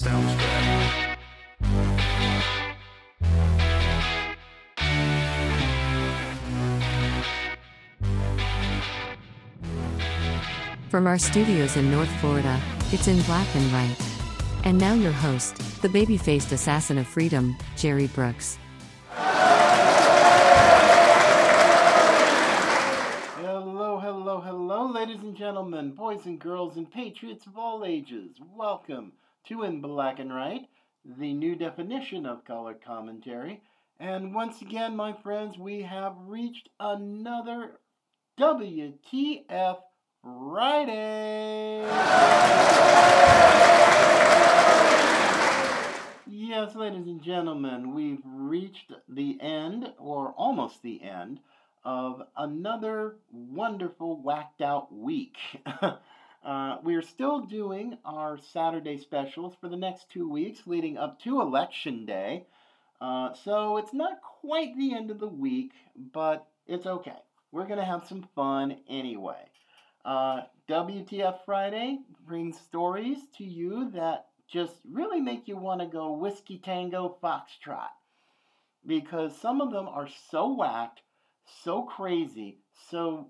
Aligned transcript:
Sounds 0.00 0.34
good. 0.34 1.18
From 10.88 11.06
our 11.06 11.18
studios 11.18 11.76
in 11.76 11.90
North 11.90 12.08
Florida, 12.18 12.58
it's 12.92 13.08
in 13.08 13.20
black 13.24 13.46
and 13.54 13.70
white. 13.70 13.94
And 14.64 14.78
now 14.78 14.94
your 14.94 15.12
host, 15.12 15.58
the 15.82 15.90
baby 15.90 16.16
faced 16.16 16.50
assassin 16.52 16.96
of 16.96 17.06
freedom, 17.06 17.54
Jerry 17.76 18.06
Brooks. 18.06 18.58
Hello, 23.36 23.98
hello, 23.98 24.40
hello, 24.40 24.86
ladies 24.86 25.20
and 25.20 25.36
gentlemen, 25.36 25.90
boys 25.90 26.24
and 26.24 26.38
girls, 26.38 26.78
and 26.78 26.90
patriots 26.90 27.44
of 27.44 27.58
all 27.58 27.84
ages. 27.84 28.30
Welcome 28.56 29.12
to 29.48 29.62
In 29.62 29.80
Black 29.80 30.18
and 30.18 30.34
Right, 30.34 30.68
the 31.04 31.32
new 31.32 31.56
definition 31.56 32.26
of 32.26 32.44
color 32.44 32.74
commentary. 32.74 33.62
And 33.98 34.34
once 34.34 34.62
again, 34.62 34.96
my 34.96 35.12
friends, 35.12 35.58
we 35.58 35.82
have 35.82 36.14
reached 36.26 36.68
another 36.78 37.80
WTF 38.38 39.78
Friday. 40.22 41.86
Yes, 46.26 46.74
ladies 46.74 47.06
and 47.06 47.22
gentlemen, 47.22 47.94
we've 47.94 48.22
reached 48.24 48.92
the 49.08 49.38
end, 49.40 49.92
or 49.98 50.34
almost 50.36 50.82
the 50.82 51.02
end, 51.02 51.40
of 51.84 52.22
another 52.36 53.16
wonderful 53.32 54.20
whacked 54.22 54.60
out 54.60 54.94
week. 54.94 55.36
uh, 56.44 56.78
we're 56.82 57.02
still 57.02 57.40
doing 57.40 57.98
our 58.04 58.38
Saturday 58.38 58.98
specials 58.98 59.54
for 59.60 59.68
the 59.68 59.76
next 59.76 60.10
two 60.10 60.28
weeks 60.28 60.66
leading 60.66 60.96
up 60.96 61.20
to 61.22 61.40
Election 61.40 62.06
Day. 62.06 62.46
Uh, 63.00 63.34
so 63.34 63.76
it's 63.76 63.92
not 63.92 64.20
quite 64.22 64.76
the 64.76 64.94
end 64.94 65.10
of 65.10 65.20
the 65.20 65.28
week, 65.28 65.72
but 66.12 66.46
it's 66.66 66.86
okay. 66.86 67.16
We're 67.52 67.66
going 67.66 67.78
to 67.78 67.84
have 67.84 68.06
some 68.06 68.28
fun 68.34 68.78
anyway. 68.88 69.50
Uh, 70.04 70.42
WTF 70.68 71.40
Friday 71.44 71.98
brings 72.26 72.58
stories 72.58 73.18
to 73.36 73.44
you 73.44 73.90
that 73.92 74.26
just 74.48 74.74
really 74.90 75.20
make 75.20 75.46
you 75.46 75.56
want 75.56 75.80
to 75.80 75.86
go 75.86 76.12
whiskey 76.12 76.58
tango 76.58 77.16
foxtrot 77.22 77.90
because 78.86 79.38
some 79.38 79.60
of 79.60 79.72
them 79.72 79.88
are 79.88 80.08
so 80.30 80.54
whacked, 80.54 81.02
so 81.62 81.82
crazy, 81.82 82.58
so 82.90 83.28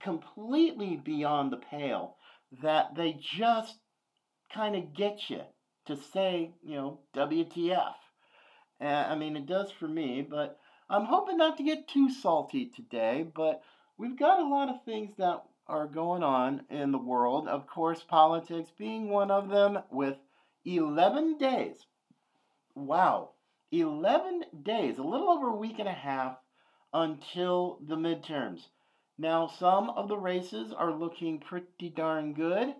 completely 0.00 0.96
beyond 0.96 1.52
the 1.52 1.56
pale 1.56 2.16
that 2.62 2.94
they 2.94 3.18
just 3.20 3.78
kind 4.52 4.76
of 4.76 4.94
get 4.94 5.28
you 5.28 5.42
to 5.86 5.96
say, 5.96 6.52
you 6.62 6.74
know, 6.74 7.00
WTF. 7.14 7.94
I 8.80 9.14
mean, 9.14 9.36
it 9.36 9.46
does 9.46 9.70
for 9.70 9.86
me, 9.86 10.26
but 10.28 10.58
I'm 10.88 11.04
hoping 11.04 11.36
not 11.36 11.56
to 11.58 11.62
get 11.62 11.88
too 11.88 12.10
salty 12.10 12.66
today, 12.66 13.24
but 13.34 13.62
we've 13.98 14.18
got 14.18 14.40
a 14.40 14.48
lot 14.48 14.68
of 14.68 14.84
things 14.84 15.12
that 15.18 15.42
are 15.66 15.86
going 15.86 16.22
on 16.22 16.62
in 16.70 16.90
the 16.90 16.98
world. 16.98 17.46
Of 17.46 17.66
course, 17.66 18.02
politics 18.02 18.70
being 18.76 19.08
one 19.08 19.30
of 19.30 19.48
them, 19.48 19.78
with 19.90 20.16
11 20.64 21.38
days. 21.38 21.86
Wow. 22.74 23.30
11 23.70 24.44
days, 24.64 24.98
a 24.98 25.02
little 25.02 25.30
over 25.30 25.48
a 25.48 25.56
week 25.56 25.78
and 25.78 25.88
a 25.88 25.92
half 25.92 26.36
until 26.92 27.78
the 27.86 27.94
midterms. 27.94 28.62
Now, 29.20 29.48
some 29.48 29.90
of 29.90 30.08
the 30.08 30.16
races 30.16 30.72
are 30.72 30.94
looking 30.94 31.40
pretty 31.40 31.90
darn 31.90 32.32
good. 32.32 32.74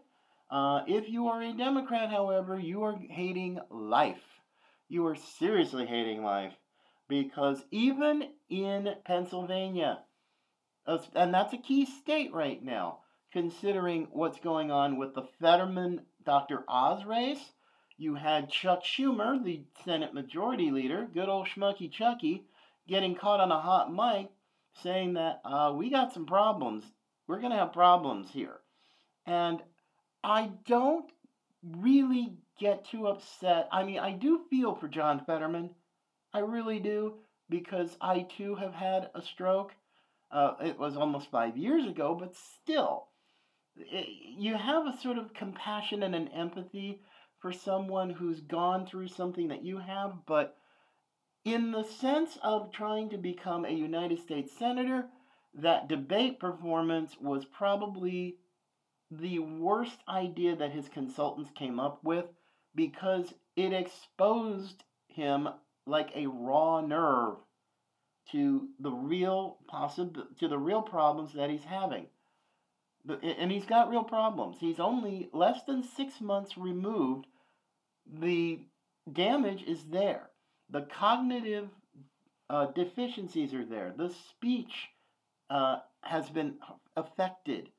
Uh, 0.51 0.81
if 0.87 1.07
you 1.07 1.29
are 1.29 1.43
a 1.43 1.53
Democrat, 1.53 2.09
however, 2.09 2.59
you 2.59 2.83
are 2.83 2.97
hating 3.11 3.61
life. 3.69 4.41
You 4.89 5.07
are 5.09 5.17
seriously 5.17 5.85
hating 5.85 6.25
life 6.25 6.55
because 7.09 7.63
even 7.71 8.31
in 8.49 8.89
Pennsylvania, 9.05 9.99
and 10.87 11.35
that's 11.35 11.53
a 11.53 11.59
key 11.59 11.85
state 11.85 12.33
right 12.33 12.65
now, 12.65 13.01
considering 13.35 14.09
what's 14.11 14.41
going 14.41 14.71
on 14.71 14.97
with 14.97 15.15
the 15.15 15.29
Fetterman 15.43 16.07
Dr. 16.25 16.65
Oz 16.67 17.05
race. 17.05 17.53
You 17.99 18.15
had 18.15 18.49
Chuck 18.49 18.83
Schumer, 18.83 19.45
the 19.45 19.65
Senate 19.85 20.15
Majority 20.15 20.71
Leader, 20.71 21.07
good 21.13 21.29
old 21.29 21.49
Schmucky 21.49 21.93
Chucky, 21.93 22.47
getting 22.89 23.15
caught 23.15 23.41
on 23.41 23.53
a 23.53 23.61
hot 23.61 23.93
mic 23.93 24.31
saying 24.83 25.15
that 25.15 25.41
uh, 25.45 25.73
we 25.75 25.91
got 25.91 26.13
some 26.13 26.27
problems. 26.27 26.85
We're 27.27 27.41
going 27.41 27.53
to 27.53 27.59
have 27.59 27.73
problems 27.73 28.31
here. 28.31 28.61
And 29.27 29.63
I 30.25 30.51
don't 30.67 31.11
really 31.63 32.35
get 32.59 32.87
too 32.87 33.07
upset. 33.07 33.69
I 33.73 33.85
mean, 33.85 33.99
I 33.99 34.13
do 34.13 34.41
feel 34.51 34.75
for 34.75 34.89
John 34.89 35.23
Fetterman. 35.25 35.71
I 36.33 36.41
really 36.41 36.79
do, 36.79 37.15
because 37.49 37.97
I 38.01 38.27
too 38.37 38.55
have 38.55 38.75
had 38.75 39.11
a 39.15 39.23
stroke. 39.23 39.73
Uh, 40.31 40.55
it 40.61 40.79
was 40.79 40.97
almost 40.97 41.31
five 41.31 41.57
years 41.57 41.87
ago, 41.87 42.17
but 42.19 42.37
still, 42.37 43.09
it, 43.77 44.07
you 44.39 44.57
have 44.57 44.87
a 44.87 44.97
sort 45.01 45.19
of 45.19 45.35
compassion 45.35 46.03
and 46.03 46.15
an 46.15 46.29
empathy 46.29 47.01
for 47.41 47.53
someone 47.53 48.11
who's 48.11 48.41
gone 48.41 48.87
through 48.87 49.09
something 49.09 49.49
that 49.49 49.65
you 49.65 49.79
have, 49.79 50.13
but 50.27 50.57
in 51.45 51.73
the 51.73 51.85
sense 51.85 52.39
of 52.43 52.73
trying 52.73 53.11
to 53.11 53.19
become 53.19 53.65
a 53.65 53.71
United 53.71 54.19
States 54.19 54.53
Senator, 54.59 55.07
that 55.55 55.89
debate 55.89 56.39
performance 56.39 57.17
was 57.21 57.45
probably 57.45 58.37
the 59.11 59.39
worst 59.39 59.99
idea 60.09 60.55
that 60.55 60.73
his 60.73 60.89
consultants 60.89 61.51
came 61.57 61.81
up 61.81 62.05
with 62.05 62.27
because 62.75 63.35
it 63.57 63.73
exposed 63.73 64.85
him 65.09 65.49
like 65.87 66.11
a 66.15 66.27
raw 66.27 66.81
nerve 66.81 67.37
to 68.31 68.69
the 68.79 68.93
real 68.93 69.59
possible 69.67 70.25
to 70.39 70.47
the 70.47 70.59
real 70.59 70.83
problems 70.83 71.33
that 71.35 71.51
he's 71.51 71.65
having. 71.65 72.07
And 73.23 73.51
he's 73.51 73.65
got 73.65 73.89
real 73.89 74.05
problems. 74.05 74.59
He's 74.61 74.79
only 74.79 75.31
less 75.33 75.63
than 75.65 75.83
six 75.83 76.21
months 76.21 76.57
removed. 76.57 77.27
The 78.07 78.61
damage 79.11 79.65
is 79.67 79.85
there. 79.85 80.31
The 80.73 80.83
cognitive 80.83 81.69
uh, 82.49 82.67
deficiencies 82.67 83.55
are 83.55 83.65
there. 83.65 83.93
The 83.97 84.15
speech 84.31 84.89
uh, 85.49 85.79
has 86.03 86.29
been 86.31 86.55
affected. 86.97 87.71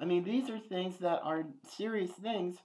I 0.00 0.04
mean, 0.04 0.24
these 0.24 0.50
are 0.50 0.58
things 0.58 0.98
that 0.98 1.20
are 1.22 1.44
serious 1.76 2.10
things, 2.10 2.56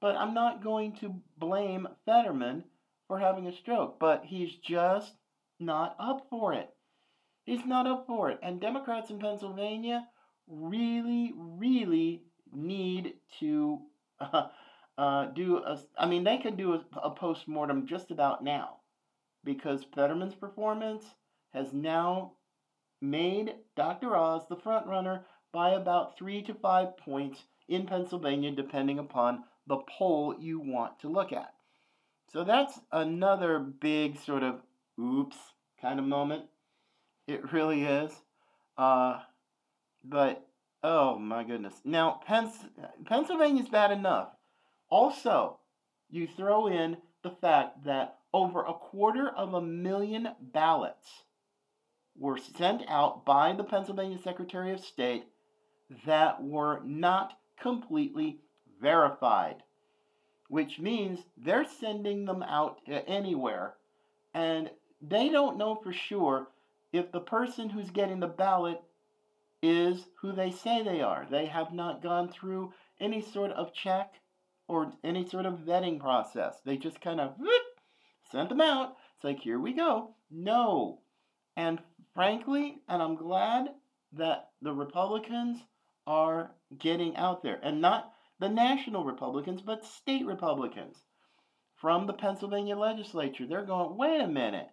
but 0.00 0.16
I'm 0.16 0.34
not 0.34 0.64
going 0.64 0.96
to 0.96 1.14
blame 1.36 1.86
Fetterman 2.06 2.64
for 3.06 3.20
having 3.20 3.46
a 3.46 3.52
stroke, 3.52 4.00
but 4.00 4.24
he's 4.24 4.54
just 4.56 5.12
not 5.60 5.96
up 6.00 6.26
for 6.28 6.52
it. 6.52 6.70
He's 7.44 7.64
not 7.64 7.86
up 7.86 8.06
for 8.06 8.30
it. 8.30 8.40
And 8.42 8.60
Democrats 8.60 9.10
in 9.10 9.20
Pennsylvania 9.20 10.06
really, 10.48 11.32
really 11.36 12.22
need 12.52 13.14
to 13.38 13.80
uh, 14.20 14.48
uh, 14.98 15.26
do 15.26 15.58
a. 15.58 15.78
I 15.96 16.06
mean, 16.06 16.24
they 16.24 16.38
could 16.38 16.56
do 16.56 16.74
a, 16.74 16.84
a 16.98 17.10
post 17.10 17.46
mortem 17.46 17.86
just 17.86 18.10
about 18.10 18.42
now 18.42 18.78
because 19.44 19.84
Fetterman's 19.94 20.34
performance 20.34 21.04
has 21.52 21.72
now 21.72 22.32
made 23.00 23.54
Dr. 23.76 24.16
Oz 24.16 24.42
the 24.48 24.56
front 24.56 24.86
runner 24.86 25.24
by 25.52 25.70
about 25.70 26.18
three 26.18 26.42
to 26.42 26.54
five 26.54 26.96
points 26.96 27.44
in 27.68 27.86
Pennsylvania, 27.86 28.50
depending 28.50 28.98
upon 28.98 29.44
the 29.66 29.78
poll 29.98 30.34
you 30.38 30.58
want 30.60 30.98
to 31.00 31.08
look 31.08 31.32
at. 31.32 31.52
So 32.32 32.44
that's 32.44 32.78
another 32.92 33.58
big 33.58 34.18
sort 34.20 34.42
of 34.42 34.60
oops 35.00 35.36
kind 35.80 35.98
of 35.98 36.04
moment. 36.04 36.44
It 37.26 37.52
really 37.52 37.84
is. 37.84 38.12
Uh, 38.76 39.20
but 40.04 40.46
oh 40.82 41.18
my 41.18 41.44
goodness. 41.44 41.74
Now, 41.84 42.20
Pens- 42.26 42.66
Pennsylvania's 43.06 43.68
bad 43.68 43.90
enough. 43.90 44.28
Also, 44.90 45.58
you 46.10 46.26
throw 46.26 46.66
in 46.66 46.96
the 47.22 47.30
fact 47.30 47.84
that 47.84 48.17
over 48.32 48.62
a 48.62 48.74
quarter 48.74 49.28
of 49.28 49.54
a 49.54 49.60
million 49.60 50.28
ballots 50.40 51.24
were 52.16 52.38
sent 52.38 52.82
out 52.88 53.24
by 53.24 53.52
the 53.52 53.64
Pennsylvania 53.64 54.18
Secretary 54.18 54.72
of 54.72 54.80
State 54.80 55.24
that 56.04 56.42
were 56.42 56.80
not 56.84 57.38
completely 57.60 58.40
verified, 58.80 59.62
which 60.48 60.78
means 60.78 61.20
they're 61.36 61.66
sending 61.80 62.24
them 62.24 62.42
out 62.42 62.80
uh, 62.88 63.00
anywhere 63.06 63.74
and 64.34 64.70
they 65.00 65.28
don't 65.28 65.58
know 65.58 65.74
for 65.74 65.92
sure 65.92 66.48
if 66.92 67.12
the 67.12 67.20
person 67.20 67.70
who's 67.70 67.90
getting 67.90 68.20
the 68.20 68.26
ballot 68.26 68.80
is 69.62 70.06
who 70.20 70.32
they 70.32 70.50
say 70.50 70.82
they 70.82 71.00
are. 71.00 71.26
They 71.30 71.46
have 71.46 71.72
not 71.72 72.02
gone 72.02 72.28
through 72.28 72.72
any 73.00 73.20
sort 73.20 73.50
of 73.52 73.74
check 73.74 74.14
or 74.68 74.92
any 75.02 75.26
sort 75.26 75.46
of 75.46 75.60
vetting 75.60 75.98
process. 75.98 76.60
They 76.64 76.76
just 76.76 77.00
kind 77.00 77.20
of 77.20 77.34
whoop, 77.38 77.62
sent 78.32 78.48
them 78.48 78.60
out. 78.60 78.96
It's 79.16 79.24
like, 79.24 79.40
here 79.40 79.58
we 79.58 79.72
go. 79.72 80.14
No. 80.30 81.00
And 81.56 81.80
frankly, 82.14 82.78
and 82.88 83.02
I'm 83.02 83.16
glad 83.16 83.68
that 84.12 84.50
the 84.62 84.72
Republicans 84.72 85.60
are 86.06 86.50
getting 86.78 87.16
out 87.16 87.42
there. 87.42 87.60
And 87.62 87.80
not 87.80 88.12
the 88.40 88.48
national 88.48 89.04
Republicans, 89.04 89.62
but 89.62 89.84
state 89.84 90.26
Republicans. 90.26 90.96
from 91.76 92.06
the 92.06 92.12
Pennsylvania 92.12 92.76
legislature. 92.76 93.46
They're 93.46 93.64
going, 93.64 93.96
wait 93.96 94.20
a 94.20 94.26
minute. 94.28 94.68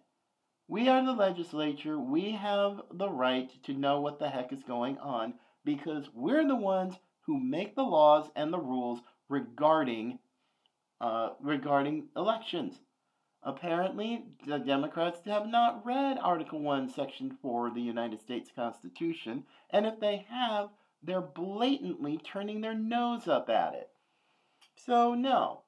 We 0.68 0.88
are 0.88 1.04
the 1.04 1.12
legislature. 1.12 1.98
We 1.98 2.32
have 2.32 2.82
the 2.92 3.08
right 3.10 3.50
to 3.64 3.72
know 3.74 4.00
what 4.00 4.18
the 4.18 4.28
heck 4.28 4.52
is 4.52 4.62
going 4.64 4.98
on 4.98 5.34
because 5.64 6.08
we're 6.14 6.46
the 6.46 6.56
ones 6.56 6.96
who 7.22 7.38
make 7.38 7.76
the 7.76 7.82
laws 7.82 8.28
and 8.36 8.52
the 8.52 8.58
rules 8.58 9.00
regarding 9.28 10.18
uh, 11.00 11.30
regarding 11.40 12.08
elections. 12.16 12.78
Apparently, 13.46 14.24
the 14.44 14.58
Democrats 14.58 15.20
have 15.24 15.46
not 15.46 15.86
read 15.86 16.18
Article 16.18 16.58
1, 16.58 16.88
Section 16.88 17.30
4 17.40 17.68
of 17.68 17.74
the 17.74 17.80
United 17.80 18.20
States 18.20 18.50
Constitution, 18.50 19.44
and 19.70 19.86
if 19.86 20.00
they 20.00 20.26
have, 20.28 20.70
they're 21.00 21.20
blatantly 21.20 22.18
turning 22.18 22.60
their 22.60 22.74
nose 22.74 23.28
up 23.28 23.48
at 23.48 23.74
it. 23.74 23.90
So, 24.74 25.14
no. 25.14 25.62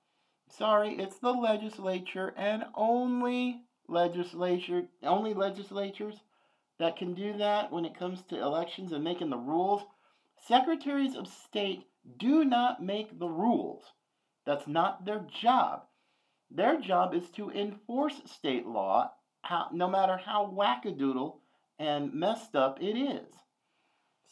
Sorry, 0.49 0.99
it's 0.99 1.21
the 1.21 1.31
legislature 1.31 2.35
and 2.37 2.65
only 2.75 3.63
legislature, 3.87 4.89
only 5.05 5.33
legislatures 5.33 6.17
that 6.81 6.97
can 6.97 7.15
do 7.15 7.35
that 7.35 7.71
when 7.71 7.85
it 7.85 7.97
comes 7.97 8.23
to 8.23 8.43
elections 8.43 8.91
and 8.91 9.05
making 9.05 9.31
the 9.31 9.37
rules. 9.37 9.83
Secretaries 10.37 11.15
of 11.15 11.29
state 11.29 11.87
do 12.17 12.45
not 12.45 12.83
make 12.83 13.21
the 13.21 13.29
rules. 13.29 13.85
That's 14.45 14.67
not 14.67 15.05
their 15.05 15.25
job. 15.41 15.88
Their 16.51 16.81
job 16.81 17.15
is 17.15 17.31
to 17.31 17.51
enforce 17.51 18.21
state 18.27 18.67
law, 18.67 19.13
how, 19.43 19.69
no 19.73 19.89
matter 19.89 20.17
how 20.17 20.47
wackadoodle 20.47 21.37
and 21.79 22.13
messed 22.13 22.57
up 22.57 22.81
it 22.81 22.97
is. 22.97 23.35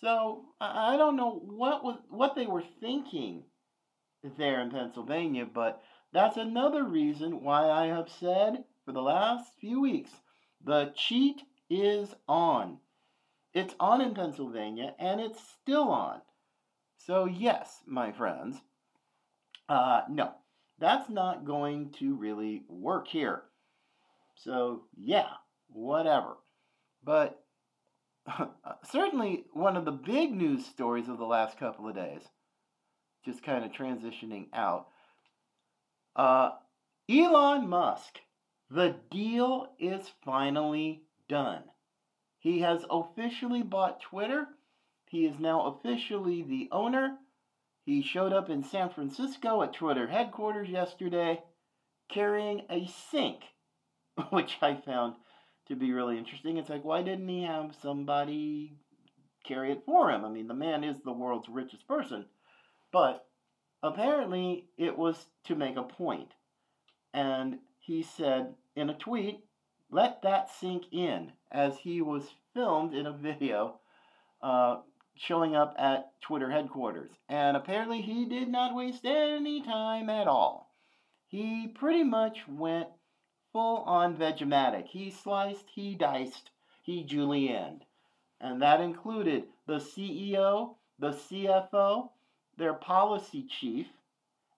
So 0.01 0.45
I 0.61 0.97
don't 0.97 1.17
know 1.17 1.41
what 1.45 1.83
was 1.83 1.99
what 2.11 2.35
they 2.35 2.47
were 2.47 2.65
thinking 2.81 3.45
there 4.37 4.61
in 4.61 4.71
Pennsylvania, 4.71 5.47
but 5.47 5.83
that's 6.13 6.37
another 6.37 6.85
reason 6.85 7.43
why 7.43 7.71
I 7.71 7.87
have 7.87 8.11
said 8.11 8.65
for 8.85 8.93
the 8.93 9.03
last 9.03 9.53
few 9.59 9.81
weeks 9.81 10.11
the 10.65 10.93
cheat 10.95 11.43
is 11.71 12.15
on. 12.29 12.79
It's 13.55 13.75
on 13.81 14.01
in 14.01 14.15
Pennsylvania 14.15 14.95
and 14.99 15.21
it's 15.21 15.41
still 15.63 15.89
on. 15.89 16.21
So, 16.99 17.25
yes, 17.25 17.83
my 17.87 18.13
friends, 18.13 18.57
uh, 19.69 20.03
no, 20.11 20.33
that's 20.79 21.09
not 21.09 21.45
going 21.45 21.91
to 21.99 22.15
really 22.15 22.65
work 22.69 23.09
here. 23.09 23.43
So, 24.37 24.83
yeah, 24.97 25.31
whatever. 25.69 26.37
But 27.03 27.43
certainly 28.91 29.45
one 29.53 29.77
of 29.77 29.85
the 29.85 29.93
big 29.93 30.35
news 30.35 30.67
stories 30.67 31.09
of 31.09 31.19
the 31.19 31.25
last 31.25 31.59
couple 31.59 31.89
of 31.89 31.95
days, 31.95 32.23
just 33.25 33.43
kind 33.43 33.65
of 33.65 33.73
transitioning 33.73 34.49
out, 34.53 34.89
uh, 36.15 36.51
Elon 37.09 37.69
Musk, 37.69 38.19
the 38.71 38.97
deal 39.11 39.69
is 39.79 40.11
finally 40.25 41.03
done. 41.29 41.63
He 42.39 42.61
has 42.61 42.85
officially 42.91 43.63
bought 43.63 44.01
Twitter. 44.01 44.47
He 45.09 45.25
is 45.25 45.39
now 45.39 45.67
officially 45.67 46.43
the 46.43 46.69
owner. 46.73 47.19
He 47.87 48.03
showed 48.03 48.33
up 48.33 48.51
in 48.51 48.65
San 48.65 48.91
Francisco 48.91 49.63
at 49.63 49.73
Twitter 49.73 50.09
headquarters 50.09 50.69
yesterday 50.69 51.41
carrying 52.09 52.63
a 52.69 52.89
sink, 52.89 53.43
which 54.31 54.59
I 54.61 54.75
found 54.75 55.15
to 55.69 55.77
be 55.77 55.93
really 55.93 56.19
interesting. 56.19 56.57
It's 56.57 56.69
like, 56.69 56.85
why 56.85 57.03
didn't 57.03 57.29
he 57.29 57.45
have 57.45 57.77
somebody 57.81 58.75
carry 59.45 59.71
it 59.71 59.85
for 59.87 60.11
him? 60.11 60.25
I 60.25 60.29
mean, 60.29 60.49
the 60.49 60.55
man 60.55 60.83
is 60.83 60.97
the 60.99 61.13
world's 61.13 61.49
richest 61.49 61.87
person. 61.87 62.27
But 62.93 63.25
apparently, 63.85 64.65
it 64.77 64.99
was 64.99 65.27
to 65.45 65.55
make 65.55 65.77
a 65.77 65.85
point. 65.85 66.33
And 67.15 67.61
he 67.79 68.03
said 68.03 68.55
in 68.75 68.91
a 68.91 68.95
tweet, 68.95 69.45
let 69.93 70.23
that 70.23 70.51
sink 70.51 70.87
in, 70.91 71.31
as 71.53 71.79
he 71.79 72.03
was 72.03 72.35
filmed 72.53 72.95
in 72.95 73.07
a 73.07 73.13
video 73.13 73.79
uh, 74.43 74.79
showing 75.17 75.57
up 75.57 75.75
at 75.79 76.21
Twitter 76.21 76.51
headquarters. 76.51 77.11
And 77.29 77.57
apparently, 77.57 78.03
he 78.03 78.27
did 78.27 78.49
not 78.49 78.75
waste 78.75 79.05
any 79.05 79.63
time 79.63 80.11
at 80.11 80.29
all. 80.29 80.75
He 81.27 81.69
pretty 81.69 82.05
much 82.05 82.47
went 82.49 82.89
full 83.53 83.79
on 83.79 84.17
Vegematic. 84.17 84.87
He 84.87 85.11
sliced, 85.11 85.65
he 85.75 85.95
diced, 85.95 86.51
he 86.83 87.05
julienned. 87.05 87.81
And 88.41 88.61
that 88.63 88.81
included 88.81 89.45
the 89.67 89.79
CEO, 89.79 90.77
the 90.99 91.13
CFO, 91.13 92.11
their 92.57 92.75
policy 92.75 93.47
chief, 93.49 93.87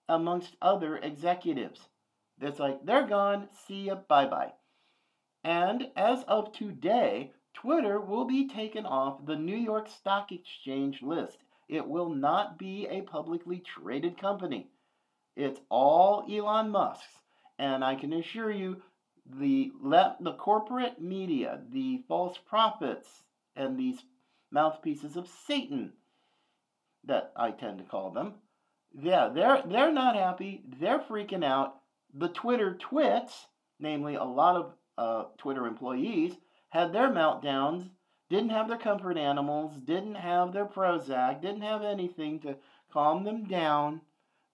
amongst 0.08 0.56
other 0.60 0.96
executives. 0.96 1.88
It's 2.40 2.58
like, 2.58 2.84
they're 2.84 3.06
gone, 3.06 3.48
see 3.66 3.84
ya, 3.84 3.96
bye 3.96 4.26
bye. 4.26 4.52
And 5.44 5.88
as 5.96 6.24
of 6.24 6.52
today, 6.52 7.32
Twitter 7.62 8.00
will 8.00 8.24
be 8.24 8.46
taken 8.46 8.86
off 8.86 9.26
the 9.26 9.34
New 9.34 9.56
York 9.56 9.88
Stock 9.88 10.30
Exchange 10.30 11.02
list. 11.02 11.38
It 11.68 11.86
will 11.86 12.08
not 12.08 12.56
be 12.56 12.86
a 12.88 13.02
publicly 13.02 13.58
traded 13.58 14.16
company. 14.16 14.68
It's 15.34 15.60
all 15.68 16.24
Elon 16.30 16.70
Musk's. 16.70 17.06
And 17.58 17.84
I 17.84 17.96
can 17.96 18.12
assure 18.12 18.52
you, 18.52 18.80
the 19.26 19.72
the 20.20 20.36
corporate 20.38 21.00
media, 21.00 21.60
the 21.70 22.04
false 22.06 22.38
prophets, 22.38 23.08
and 23.56 23.76
these 23.76 24.04
mouthpieces 24.52 25.16
of 25.16 25.28
Satan, 25.46 25.92
that 27.04 27.32
I 27.36 27.50
tend 27.50 27.78
to 27.78 27.84
call 27.84 28.10
them, 28.10 28.34
yeah, 28.92 29.28
they're 29.34 29.62
they're 29.66 29.92
not 29.92 30.14
happy. 30.14 30.62
They're 30.80 31.00
freaking 31.00 31.44
out. 31.44 31.80
The 32.14 32.28
Twitter 32.28 32.74
twits, 32.74 33.48
namely 33.80 34.14
a 34.14 34.24
lot 34.24 34.56
of 34.56 34.72
uh, 34.96 35.24
Twitter 35.38 35.66
employees, 35.66 36.34
had 36.70 36.92
their 36.92 37.08
meltdowns. 37.08 37.90
Didn't 38.28 38.50
have 38.50 38.68
their 38.68 38.78
comfort 38.78 39.16
animals. 39.16 39.76
Didn't 39.84 40.16
have 40.16 40.52
their 40.52 40.66
Prozac. 40.66 41.40
Didn't 41.40 41.62
have 41.62 41.82
anything 41.82 42.40
to 42.40 42.56
calm 42.92 43.24
them 43.24 43.44
down 43.44 44.02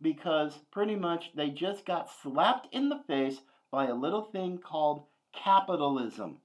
because 0.00 0.60
pretty 0.70 0.94
much 0.94 1.32
they 1.34 1.48
just 1.48 1.84
got 1.84 2.10
slapped 2.22 2.72
in 2.72 2.88
the 2.88 3.02
face 3.06 3.40
by 3.70 3.86
a 3.86 3.94
little 3.94 4.22
thing 4.22 4.58
called 4.58 5.04
capitalism. 5.32 6.38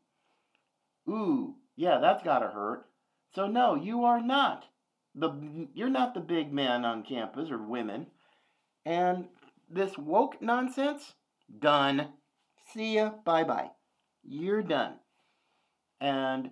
Ooh, 1.07 1.55
yeah, 1.75 1.99
that's 1.99 2.23
gotta 2.23 2.47
hurt. 2.47 2.87
So 3.35 3.47
no, 3.47 3.75
you 3.75 4.03
are 4.03 4.21
not 4.21 4.65
the 5.15 5.67
you're 5.73 5.89
not 5.89 6.13
the 6.13 6.19
big 6.19 6.51
man 6.51 6.85
on 6.85 7.03
campus 7.03 7.51
or 7.51 7.57
women. 7.57 8.07
And 8.85 9.27
this 9.69 9.97
woke 9.97 10.41
nonsense, 10.41 11.13
done. 11.59 12.09
See 12.73 12.95
ya, 12.95 13.11
bye 13.23 13.43
bye. 13.43 13.71
You're 14.23 14.61
done. 14.61 14.95
And 16.01 16.51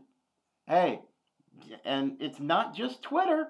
hey, 0.67 1.01
and 1.85 2.17
it's 2.19 2.39
not 2.39 2.75
just 2.75 3.01
Twitter. 3.01 3.47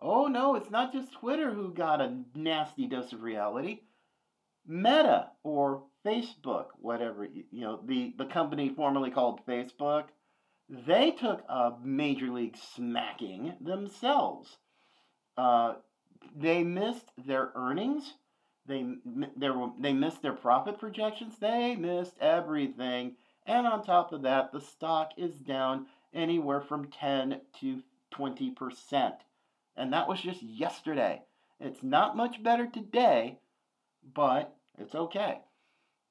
Oh 0.00 0.26
no, 0.26 0.54
it's 0.54 0.70
not 0.70 0.92
just 0.92 1.12
Twitter 1.12 1.52
who 1.52 1.72
got 1.72 2.00
a 2.00 2.18
nasty 2.34 2.86
dose 2.86 3.12
of 3.12 3.22
reality. 3.22 3.80
Meta 4.66 5.30
or 5.42 5.84
Facebook, 6.04 6.66
whatever 6.78 7.24
you 7.24 7.60
know, 7.60 7.80
the 7.84 8.14
the 8.18 8.26
company 8.26 8.68
formerly 8.68 9.10
called 9.10 9.44
Facebook, 9.46 10.04
they 10.68 11.12
took 11.12 11.42
a 11.48 11.72
major 11.82 12.30
league 12.30 12.56
smacking 12.74 13.54
themselves. 13.60 14.58
Uh, 15.36 15.74
they 16.36 16.62
missed 16.64 17.10
their 17.26 17.52
earnings. 17.54 18.14
They 18.66 18.84
were, 18.84 19.70
they 19.80 19.94
missed 19.94 20.20
their 20.20 20.34
profit 20.34 20.78
projections. 20.78 21.38
They 21.38 21.74
missed 21.74 22.18
everything. 22.20 23.16
And 23.48 23.66
on 23.66 23.82
top 23.82 24.12
of 24.12 24.22
that, 24.22 24.52
the 24.52 24.60
stock 24.60 25.12
is 25.16 25.34
down 25.36 25.86
anywhere 26.14 26.60
from 26.60 26.90
10 26.90 27.40
to 27.60 27.82
20%. 28.14 29.12
And 29.74 29.92
that 29.92 30.06
was 30.06 30.20
just 30.20 30.42
yesterday. 30.42 31.22
It's 31.58 31.82
not 31.82 32.16
much 32.16 32.42
better 32.42 32.66
today, 32.66 33.38
but 34.14 34.54
it's 34.78 34.94
okay. 34.94 35.38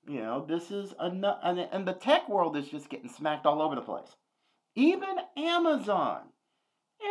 You 0.08 0.22
know, 0.22 0.46
this 0.48 0.72
is 0.72 0.94
enough, 1.00 1.40
and, 1.44 1.88
the 1.88 1.94
tech 1.94 2.28
world 2.28 2.58
is 2.58 2.70
just 2.70 2.90
getting 2.90 3.10
smacked 3.10 3.46
all 3.46 3.62
over 3.62 3.76
the 3.76 3.82
place. 3.82 4.16
Even 4.76 5.18
Amazon, 5.38 6.22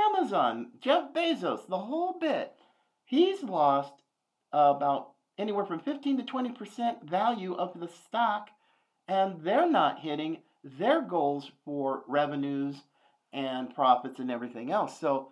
Amazon, 0.08 0.72
Jeff 0.80 1.12
Bezos, 1.14 1.68
the 1.68 1.78
whole 1.78 2.18
bit, 2.18 2.52
he's 3.04 3.42
lost 3.42 3.92
about 4.52 5.12
anywhere 5.38 5.66
from 5.66 5.78
15 5.78 6.18
to 6.18 6.22
20% 6.24 7.04
value 7.04 7.54
of 7.54 7.78
the 7.78 7.88
stock, 7.88 8.48
and 9.08 9.40
they're 9.42 9.70
not 9.70 10.00
hitting 10.00 10.38
their 10.64 11.00
goals 11.02 11.50
for 11.64 12.02
revenues 12.08 12.76
and 13.32 13.74
profits 13.74 14.18
and 14.18 14.30
everything 14.30 14.70
else. 14.72 14.98
So 14.98 15.28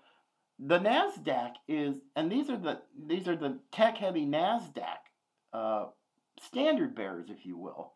the 0.59 0.79
Nasdaq 0.79 1.55
is, 1.67 1.97
and 2.15 2.31
these 2.31 2.49
are 2.51 2.57
the 2.57 2.81
these 3.07 3.27
are 3.27 3.37
the 3.37 3.59
tech 3.73 3.97
heavy 3.99 4.25
Nasdaq 4.25 4.99
uh, 5.53 5.87
standard 6.41 6.95
bearers, 6.95 7.31
if 7.31 7.45
you 7.45 7.57
will. 7.57 7.93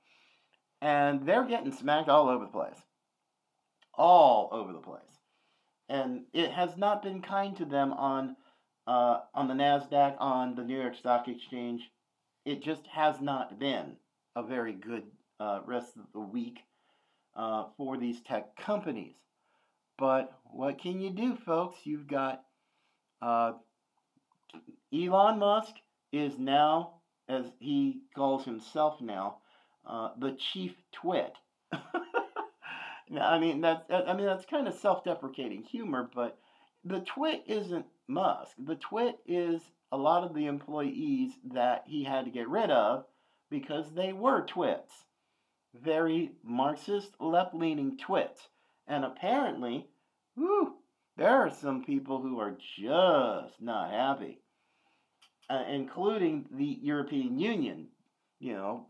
And 0.80 1.26
they're 1.26 1.44
getting 1.44 1.72
smacked 1.72 2.08
all 2.08 2.28
over 2.28 2.44
the 2.44 2.50
place. 2.50 2.80
All 3.94 4.48
over 4.52 4.72
the 4.72 4.78
place. 4.78 5.02
And 5.88 6.22
it 6.32 6.52
has 6.52 6.76
not 6.76 7.02
been 7.02 7.20
kind 7.20 7.56
to 7.56 7.64
them 7.64 7.92
on 7.92 8.36
uh, 8.86 9.20
on 9.34 9.48
the 9.48 9.54
NASDAQ, 9.54 10.16
on 10.18 10.54
the 10.54 10.64
New 10.64 10.80
York 10.80 10.96
Stock 10.96 11.28
Exchange. 11.28 11.82
It 12.46 12.62
just 12.62 12.86
has 12.86 13.20
not 13.20 13.58
been 13.58 13.96
a 14.34 14.42
very 14.42 14.72
good 14.72 15.04
uh, 15.40 15.60
rest 15.66 15.96
of 15.96 16.04
the 16.12 16.20
week 16.20 16.60
uh, 17.36 17.66
for 17.76 17.96
these 17.96 18.20
tech 18.20 18.56
companies. 18.56 19.14
But 19.98 20.32
what 20.44 20.80
can 20.80 21.00
you 21.00 21.10
do, 21.10 21.36
folks? 21.36 21.78
You've 21.84 22.06
got 22.06 22.42
uh, 23.20 23.52
Elon 24.92 25.38
Musk 25.38 25.72
is 26.12 26.38
now, 26.38 26.94
as 27.28 27.44
he 27.58 28.00
calls 28.14 28.44
himself 28.44 29.00
now, 29.00 29.38
uh, 29.86 30.10
the 30.18 30.36
chief 30.52 30.74
twit. 30.92 31.34
I 33.20 33.38
mean 33.38 33.62
that's 33.62 33.82
I 33.90 34.12
mean 34.14 34.26
that's 34.26 34.44
kind 34.44 34.68
of 34.68 34.74
self-deprecating 34.74 35.62
humor, 35.62 36.10
but 36.14 36.38
the 36.84 37.00
twit 37.00 37.42
isn't 37.46 37.86
Musk. 38.06 38.52
The 38.58 38.76
twit 38.76 39.18
is 39.26 39.62
a 39.92 39.96
lot 39.96 40.24
of 40.24 40.34
the 40.34 40.46
employees 40.46 41.32
that 41.52 41.84
he 41.86 42.04
had 42.04 42.26
to 42.26 42.30
get 42.30 42.48
rid 42.48 42.70
of 42.70 43.04
because 43.50 43.92
they 43.92 44.12
were 44.12 44.44
twits. 44.44 44.92
Very 45.74 46.32
Marxist, 46.42 47.10
left 47.20 47.54
leaning 47.54 47.96
twits. 47.98 48.48
And 48.86 49.04
apparently, 49.04 49.86
whew, 50.34 50.76
there 51.16 51.30
are 51.30 51.50
some 51.50 51.84
people 51.84 52.20
who 52.20 52.38
are 52.38 52.56
just 52.76 53.60
not 53.60 53.90
happy, 53.90 54.38
uh, 55.50 55.64
including 55.68 56.46
the 56.50 56.78
European 56.82 57.38
Union. 57.38 57.88
You 58.40 58.54
know, 58.54 58.86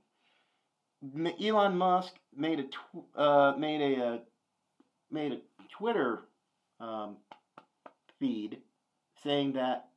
Elon 1.43 1.77
Musk 1.77 2.15
made 2.37 2.61
a 2.61 2.65
tw- 2.65 3.17
uh, 3.17 3.55
made 3.59 3.81
a, 3.81 4.05
uh, 4.05 4.19
made 5.11 5.33
a 5.33 5.41
Twitter 5.71 6.23
um, 6.81 7.17
feed 8.21 8.59
saying 9.23 9.55
that 9.55 9.89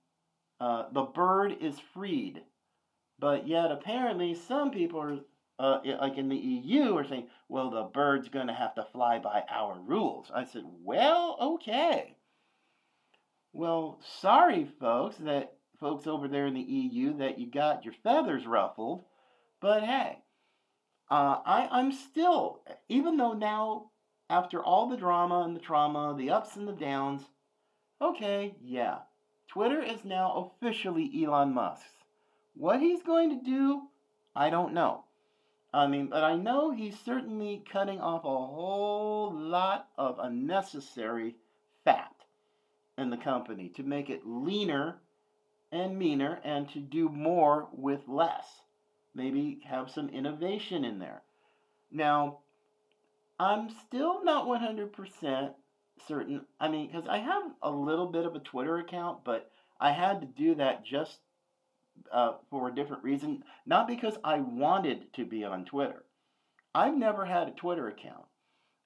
uh, 0.59 0.85
the 0.91 1.03
bird 1.03 1.57
is 1.59 1.79
freed, 1.93 2.41
but 3.19 3.47
yet 3.47 3.71
apparently 3.71 4.33
some 4.35 4.71
people 4.71 4.99
are 4.99 5.19
uh, 5.61 5.79
like 6.01 6.17
in 6.17 6.27
the 6.27 6.35
EU 6.35 6.97
are 6.97 7.05
saying, 7.05 7.27
well, 7.47 7.69
the 7.69 7.83
bird's 7.83 8.29
going 8.29 8.47
to 8.47 8.53
have 8.53 8.73
to 8.73 8.87
fly 8.91 9.19
by 9.19 9.43
our 9.47 9.79
rules. 9.79 10.31
I 10.33 10.43
said, 10.43 10.63
well, 10.83 11.37
okay. 11.39 12.15
Well, 13.53 13.99
sorry, 14.19 14.67
folks, 14.79 15.17
that 15.17 15.53
folks 15.79 16.07
over 16.07 16.27
there 16.27 16.47
in 16.47 16.55
the 16.55 16.61
EU 16.61 17.17
that 17.17 17.37
you 17.37 17.45
got 17.45 17.85
your 17.85 17.93
feathers 18.01 18.47
ruffled, 18.47 19.03
but 19.59 19.83
hey, 19.83 20.17
uh, 21.11 21.37
I, 21.45 21.67
I'm 21.71 21.91
still, 21.91 22.61
even 22.89 23.17
though 23.17 23.33
now, 23.33 23.91
after 24.31 24.63
all 24.63 24.89
the 24.89 24.97
drama 24.97 25.41
and 25.41 25.55
the 25.55 25.59
trauma, 25.59 26.15
the 26.17 26.31
ups 26.31 26.55
and 26.55 26.67
the 26.67 26.73
downs, 26.73 27.21
okay, 28.01 28.55
yeah, 28.63 28.99
Twitter 29.47 29.81
is 29.81 30.03
now 30.03 30.51
officially 30.59 31.11
Elon 31.23 31.53
Musk's. 31.53 31.85
What 32.55 32.79
he's 32.79 33.03
going 33.03 33.29
to 33.29 33.45
do, 33.45 33.83
I 34.35 34.49
don't 34.49 34.73
know. 34.73 35.03
I 35.73 35.87
mean, 35.87 36.07
but 36.07 36.23
I 36.23 36.35
know 36.35 36.71
he's 36.71 36.99
certainly 36.99 37.63
cutting 37.71 38.01
off 38.01 38.25
a 38.25 38.27
whole 38.27 39.33
lot 39.33 39.87
of 39.97 40.19
unnecessary 40.19 41.35
fat 41.85 42.13
in 42.97 43.09
the 43.09 43.17
company 43.17 43.69
to 43.69 43.83
make 43.83 44.09
it 44.09 44.25
leaner 44.25 44.97
and 45.71 45.97
meaner 45.97 46.41
and 46.43 46.69
to 46.69 46.79
do 46.79 47.07
more 47.07 47.69
with 47.71 48.01
less. 48.07 48.45
Maybe 49.15 49.61
have 49.65 49.89
some 49.89 50.09
innovation 50.09 50.83
in 50.83 50.99
there. 50.99 51.21
Now, 51.89 52.39
I'm 53.39 53.69
still 53.87 54.23
not 54.23 54.47
100% 54.47 55.53
certain. 56.07 56.45
I 56.59 56.67
mean, 56.67 56.87
because 56.87 57.07
I 57.07 57.17
have 57.19 57.43
a 57.61 57.71
little 57.71 58.07
bit 58.07 58.25
of 58.25 58.35
a 58.35 58.39
Twitter 58.39 58.77
account, 58.77 59.23
but 59.23 59.51
I 59.79 59.91
had 59.91 60.21
to 60.21 60.27
do 60.27 60.55
that 60.55 60.85
just 60.85 61.19
uh, 62.11 62.33
for 62.49 62.67
a 62.67 62.75
different 62.75 63.03
reason, 63.03 63.43
not 63.65 63.87
because 63.87 64.17
I 64.23 64.39
wanted 64.39 65.13
to 65.13 65.25
be 65.25 65.43
on 65.43 65.65
Twitter. 65.65 66.03
I've 66.73 66.95
never 66.95 67.25
had 67.25 67.47
a 67.47 67.51
Twitter 67.51 67.87
account. 67.87 68.25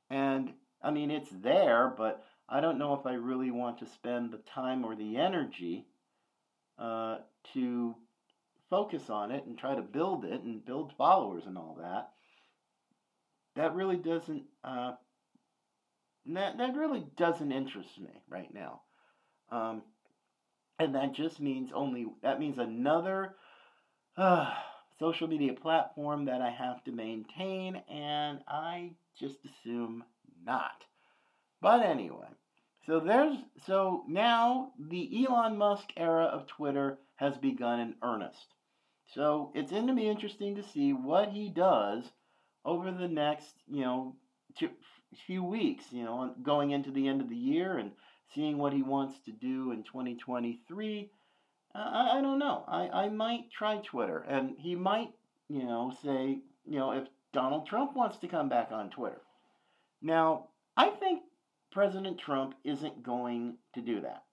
And 0.09 0.53
I 0.81 0.91
mean, 0.91 1.11
it's 1.11 1.29
there, 1.31 1.93
but 1.95 2.23
I 2.47 2.61
don't 2.61 2.77
know 2.77 2.93
if 2.93 3.05
I 3.05 3.13
really 3.13 3.51
want 3.51 3.79
to 3.79 3.87
spend 3.87 4.31
the 4.31 4.41
time 4.53 4.85
or 4.85 4.95
the 4.95 5.17
energy 5.17 5.87
uh, 6.77 7.17
to 7.53 7.95
focus 8.69 9.09
on 9.09 9.31
it 9.31 9.45
and 9.45 9.57
try 9.57 9.75
to 9.75 9.81
build 9.81 10.25
it 10.25 10.41
and 10.41 10.65
build 10.65 10.93
followers 10.97 11.43
and 11.45 11.57
all 11.57 11.77
that. 11.81 12.09
That 13.55 13.75
really 13.75 13.95
doesn't. 13.95 14.43
Uh, 14.63 14.93
that, 16.27 16.57
that 16.57 16.75
really 16.75 17.05
doesn't 17.17 17.51
interest 17.51 17.99
me 17.99 18.09
right 18.27 18.51
now. 18.53 18.81
Um, 19.51 19.83
and 20.79 20.95
that 20.95 21.13
just 21.13 21.39
means 21.39 21.71
only, 21.73 22.07
that 22.21 22.39
means 22.39 22.57
another 22.57 23.35
uh, 24.17 24.53
social 24.99 25.27
media 25.27 25.53
platform 25.53 26.25
that 26.25 26.41
I 26.41 26.49
have 26.49 26.83
to 26.85 26.91
maintain, 26.91 27.81
and 27.89 28.39
I 28.47 28.91
just 29.19 29.37
assume 29.45 30.03
not. 30.45 30.83
But 31.61 31.81
anyway, 31.81 32.27
so 32.85 32.99
there's, 32.99 33.37
so 33.65 34.03
now 34.07 34.71
the 34.79 35.25
Elon 35.25 35.57
Musk 35.57 35.89
era 35.97 36.25
of 36.25 36.47
Twitter 36.47 36.99
has 37.15 37.37
begun 37.37 37.79
in 37.79 37.95
earnest. 38.03 38.53
So 39.13 39.51
it's 39.55 39.71
going 39.71 39.87
to 39.87 39.93
be 39.93 40.09
interesting 40.09 40.55
to 40.55 40.63
see 40.63 40.93
what 40.93 41.29
he 41.29 41.49
does 41.49 42.03
over 42.63 42.91
the 42.91 43.07
next, 43.07 43.53
you 43.67 43.81
know, 43.81 44.15
two, 44.57 44.69
few 45.25 45.43
weeks, 45.43 45.85
you 45.91 46.03
know, 46.03 46.33
going 46.43 46.71
into 46.71 46.91
the 46.91 47.07
end 47.07 47.21
of 47.21 47.29
the 47.29 47.35
year 47.35 47.77
and 47.77 47.91
seeing 48.33 48.57
what 48.57 48.73
he 48.73 48.81
wants 48.81 49.19
to 49.25 49.31
do 49.31 49.71
in 49.71 49.83
2023. 49.83 51.09
Uh, 51.73 51.77
I, 51.77 52.17
I 52.17 52.21
don't 52.21 52.39
know. 52.39 52.63
I, 52.67 52.87
I 52.87 53.09
might 53.09 53.51
try 53.51 53.77
Twitter. 53.77 54.25
And 54.27 54.55
he 54.57 54.75
might, 54.75 55.09
you 55.49 55.63
know, 55.63 55.93
say, 56.03 56.39
you 56.65 56.79
know, 56.79 56.91
if 56.91 57.07
Donald 57.33 57.67
Trump 57.67 57.95
wants 57.95 58.17
to 58.19 58.27
come 58.27 58.49
back 58.49 58.69
on 58.71 58.89
Twitter. 58.89 59.21
Now, 60.01 60.47
I 60.77 60.89
think 60.89 61.23
President 61.71 62.17
Trump 62.17 62.55
isn't 62.63 63.03
going 63.03 63.57
to 63.73 63.81
do 63.81 64.01
that 64.01 64.23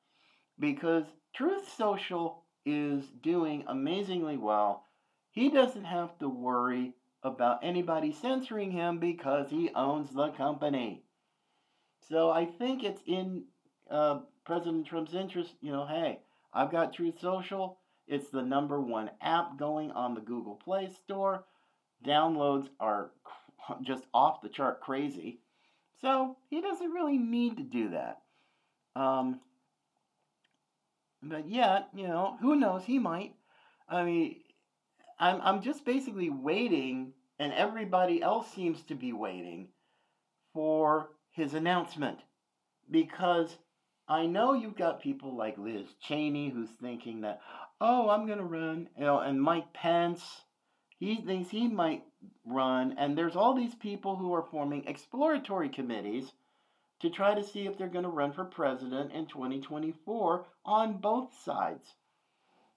because 0.58 1.04
Truth 1.34 1.68
Social 1.76 2.44
is 2.64 3.04
doing 3.22 3.64
amazingly 3.66 4.36
well. 4.36 4.84
He 5.32 5.50
doesn't 5.50 5.84
have 5.84 6.16
to 6.18 6.28
worry 6.28 6.94
about 7.22 7.60
anybody 7.62 8.12
censoring 8.12 8.70
him 8.70 8.98
because 8.98 9.50
he 9.50 9.70
owns 9.74 10.12
the 10.12 10.28
company. 10.30 11.02
So 12.08 12.30
I 12.30 12.44
think 12.44 12.84
it's 12.84 13.02
in 13.06 13.44
uh, 13.92 14.20
President 14.44 14.86
Trump's 14.86 15.14
interest, 15.14 15.52
you 15.60 15.70
know, 15.70 15.86
hey, 15.86 16.18
I've 16.52 16.72
got 16.72 16.94
Truth 16.94 17.20
Social. 17.20 17.78
It's 18.08 18.30
the 18.30 18.42
number 18.42 18.80
one 18.80 19.10
app 19.20 19.58
going 19.58 19.92
on 19.92 20.14
the 20.14 20.20
Google 20.20 20.56
Play 20.56 20.90
Store. 21.04 21.44
Downloads 22.04 22.68
are 22.80 23.10
just 23.82 24.04
off 24.12 24.40
the 24.40 24.48
chart 24.48 24.80
crazy. 24.80 25.40
So 26.00 26.36
he 26.50 26.60
doesn't 26.60 26.90
really 26.90 27.18
need 27.18 27.58
to 27.58 27.62
do 27.62 27.90
that. 27.90 28.22
Um, 28.96 29.40
but 31.22 31.48
yet, 31.48 31.88
you 31.94 32.08
know, 32.08 32.36
who 32.40 32.56
knows? 32.56 32.84
He 32.84 32.98
might. 32.98 33.34
I 33.88 34.02
mean, 34.02 34.36
I'm 35.20 35.40
I'm 35.40 35.62
just 35.62 35.84
basically 35.84 36.30
waiting, 36.30 37.12
and 37.38 37.52
everybody 37.52 38.20
else 38.20 38.52
seems 38.52 38.82
to 38.84 38.94
be 38.94 39.12
waiting 39.12 39.68
for 40.52 41.10
his 41.30 41.54
announcement 41.54 42.18
because 42.90 43.56
I 44.12 44.26
know 44.26 44.52
you've 44.52 44.76
got 44.76 45.00
people 45.00 45.34
like 45.34 45.56
Liz 45.56 45.86
Cheney 46.02 46.50
who's 46.50 46.68
thinking 46.82 47.22
that, 47.22 47.40
oh, 47.80 48.10
I'm 48.10 48.26
going 48.26 48.40
to 48.40 48.44
run, 48.44 48.90
you 48.94 49.04
know, 49.04 49.20
and 49.20 49.40
Mike 49.40 49.72
Pence, 49.72 50.42
he 50.98 51.16
thinks 51.16 51.48
he 51.48 51.66
might 51.66 52.04
run, 52.44 52.94
and 52.98 53.16
there's 53.16 53.36
all 53.36 53.54
these 53.54 53.74
people 53.74 54.16
who 54.16 54.34
are 54.34 54.42
forming 54.50 54.84
exploratory 54.86 55.70
committees 55.70 56.30
to 57.00 57.08
try 57.08 57.34
to 57.34 57.42
see 57.42 57.66
if 57.66 57.78
they're 57.78 57.88
going 57.88 58.04
to 58.04 58.10
run 58.10 58.32
for 58.32 58.44
president 58.44 59.12
in 59.12 59.28
2024 59.28 60.44
on 60.66 60.98
both 60.98 61.32
sides. 61.42 61.94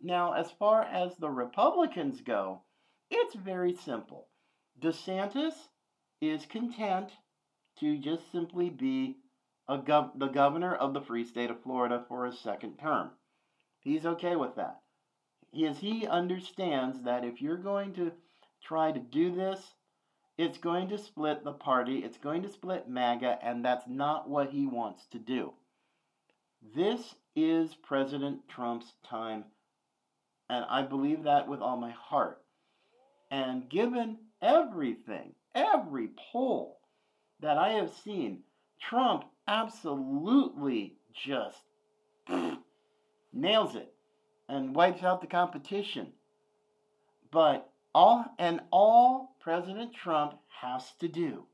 Now, 0.01 0.31
as 0.35 0.51
far 0.51 0.83
as 0.83 1.17
the 1.17 1.29
Republicans 1.29 2.21
go, 2.21 2.61
it's 3.11 3.35
very 3.35 3.73
simple. 3.73 4.29
DeSantis 4.81 5.67
is 6.21 6.45
content 6.45 7.11
to 7.81 7.97
just 7.97 8.31
simply 8.31 8.69
be 8.69 9.17
gov- 9.69 10.17
the 10.19 10.27
governor 10.27 10.73
of 10.75 10.93
the 10.93 11.01
free 11.01 11.23
state 11.23 11.49
of 11.49 11.61
Florida 11.61 12.05
for 12.07 12.25
a 12.25 12.33
second 12.33 12.77
term. 12.77 13.11
He's 13.79 14.05
okay 14.05 14.35
with 14.35 14.55
that. 14.55 14.81
As 15.53 15.79
he 15.79 16.07
understands 16.07 17.01
that 17.03 17.23
if 17.23 17.41
you're 17.41 17.57
going 17.57 17.93
to 17.93 18.11
try 18.61 18.91
to 18.91 18.99
do 18.99 19.33
this, 19.33 19.73
it's 20.37 20.57
going 20.57 20.89
to 20.89 20.97
split 20.97 21.43
the 21.43 21.53
party, 21.53 21.99
it's 21.99 22.17
going 22.17 22.43
to 22.43 22.49
split 22.49 22.89
MAGA, 22.89 23.39
and 23.41 23.63
that's 23.63 23.87
not 23.87 24.29
what 24.29 24.49
he 24.49 24.67
wants 24.67 25.05
to 25.07 25.19
do. 25.19 25.53
This 26.75 27.15
is 27.35 27.75
President 27.75 28.47
Trump's 28.49 28.93
time, 29.07 29.45
and 30.49 30.65
I 30.65 30.81
believe 30.81 31.23
that 31.23 31.47
with 31.47 31.61
all 31.61 31.77
my 31.77 31.91
heart. 31.91 32.41
And 33.31 33.69
given 33.69 34.17
everything, 34.41 35.35
every 35.53 36.09
poll 36.31 36.79
that 37.39 37.57
I 37.57 37.73
have 37.73 37.91
seen, 38.03 38.43
Trump 38.81 39.25
absolutely 39.47 40.93
just 41.13 41.61
nails 43.33 43.75
it 43.75 43.93
and 44.47 44.75
wipes 44.75 45.03
out 45.03 45.21
the 45.21 45.27
competition. 45.27 46.07
But 47.31 47.69
all 47.93 48.25
and 48.37 48.61
all 48.71 49.35
President 49.39 49.93
Trump 49.93 50.35
has 50.61 50.91
to 50.99 51.07
do 51.07 51.45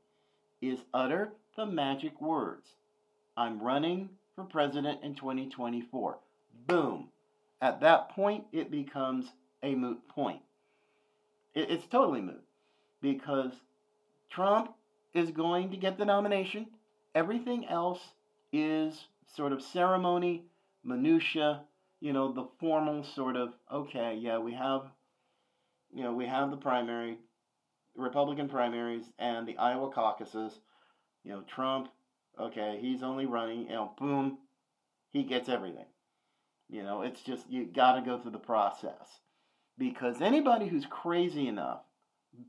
is 0.60 0.80
utter 0.94 1.32
the 1.56 1.66
magic 1.66 2.20
words 2.20 2.68
I'm 3.36 3.60
running 3.60 4.10
for 4.34 4.44
president 4.44 5.02
in 5.02 5.14
2024. 5.14 6.18
Boom. 6.66 7.08
At 7.60 7.80
that 7.80 8.10
point, 8.10 8.44
it 8.52 8.70
becomes 8.70 9.26
a 9.62 9.74
moot 9.74 10.06
point. 10.08 10.40
it's 11.54 11.86
totally 11.86 12.20
moot 12.20 12.42
because 13.00 13.52
Trump 14.30 14.72
is 15.14 15.30
going 15.30 15.70
to 15.70 15.76
get 15.76 15.98
the 15.98 16.04
nomination. 16.04 16.66
Everything 17.14 17.66
else 17.66 18.00
is 18.52 19.06
sort 19.26 19.52
of 19.52 19.62
ceremony, 19.62 20.44
minutia, 20.84 21.62
you 22.00 22.12
know, 22.12 22.32
the 22.32 22.48
formal 22.58 23.04
sort 23.04 23.36
of 23.36 23.54
okay, 23.70 24.18
yeah, 24.20 24.38
we 24.38 24.52
have 24.54 24.82
you 25.94 26.02
know, 26.02 26.12
we 26.12 26.26
have 26.26 26.50
the 26.50 26.56
primary, 26.56 27.18
Republican 27.94 28.48
primaries 28.48 29.04
and 29.18 29.46
the 29.46 29.56
Iowa 29.58 29.90
caucuses. 29.90 30.58
You 31.22 31.32
know, 31.32 31.42
Trump, 31.42 31.88
okay, 32.40 32.78
he's 32.80 33.02
only 33.02 33.26
running, 33.26 33.62
you 33.62 33.74
know, 33.74 33.92
boom, 33.98 34.38
he 35.10 35.22
gets 35.22 35.48
everything. 35.48 35.84
You 36.68 36.82
know, 36.82 37.02
it's 37.02 37.20
just 37.20 37.48
you 37.50 37.66
got 37.66 37.96
to 37.96 38.02
go 38.02 38.18
through 38.18 38.32
the 38.32 38.38
process. 38.38 39.20
Because 39.78 40.20
anybody 40.20 40.68
who's 40.68 40.86
crazy 40.86 41.46
enough, 41.46 41.80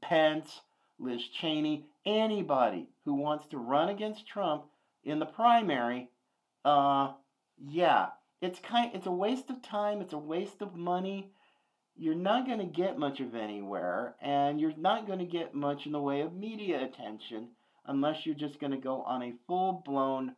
Pence, 0.02 0.62
Liz 0.98 1.22
Cheney, 1.28 1.86
anybody 2.06 2.90
who 3.06 3.14
wants 3.14 3.48
to 3.48 3.58
run 3.58 3.90
against 3.90 4.28
Trump 4.28 4.66
in 5.04 5.20
the 5.20 5.26
primary, 5.26 6.10
uh, 6.66 7.12
yeah, 7.58 8.08
it's 8.42 8.60
kind, 8.60 8.92
it's 8.94 9.08
a 9.08 9.12
waste 9.12 9.50
of 9.50 9.62
time. 9.62 10.02
It's 10.02 10.14
a 10.14 10.18
waste 10.18 10.62
of 10.62 10.76
money. 10.76 11.32
You're 11.96 12.16
not 12.16 12.46
going 12.46 12.60
to 12.60 12.66
get 12.66 12.98
much 12.98 13.20
of 13.20 13.36
anywhere, 13.36 14.16
and 14.22 14.60
you're 14.60 14.76
not 14.78 15.06
going 15.06 15.20
to 15.20 15.26
get 15.26 15.54
much 15.54 15.86
in 15.86 15.92
the 15.92 16.02
way 16.02 16.22
of 16.22 16.34
media 16.34 16.84
attention 16.84 17.50
unless 17.86 18.26
you're 18.26 18.36
just 18.36 18.60
going 18.60 18.72
to 18.72 18.78
go 18.78 19.02
on 19.04 19.22
a 19.22 19.34
full 19.48 19.84
blown, 19.86 20.36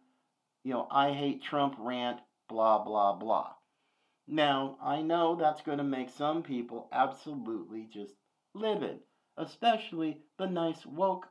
you 0.63 0.73
know, 0.73 0.87
I 0.91 1.11
hate 1.13 1.43
Trump 1.43 1.75
rant, 1.79 2.19
blah 2.49 2.83
blah 2.83 3.13
blah. 3.15 3.51
Now 4.27 4.77
I 4.83 5.01
know 5.01 5.35
that's 5.35 5.61
going 5.61 5.77
to 5.77 5.83
make 5.83 6.09
some 6.09 6.43
people 6.43 6.89
absolutely 6.91 7.87
just 7.91 8.13
livid 8.53 8.99
especially 9.37 10.21
the 10.37 10.47
nice 10.47 10.85
woke 10.85 11.27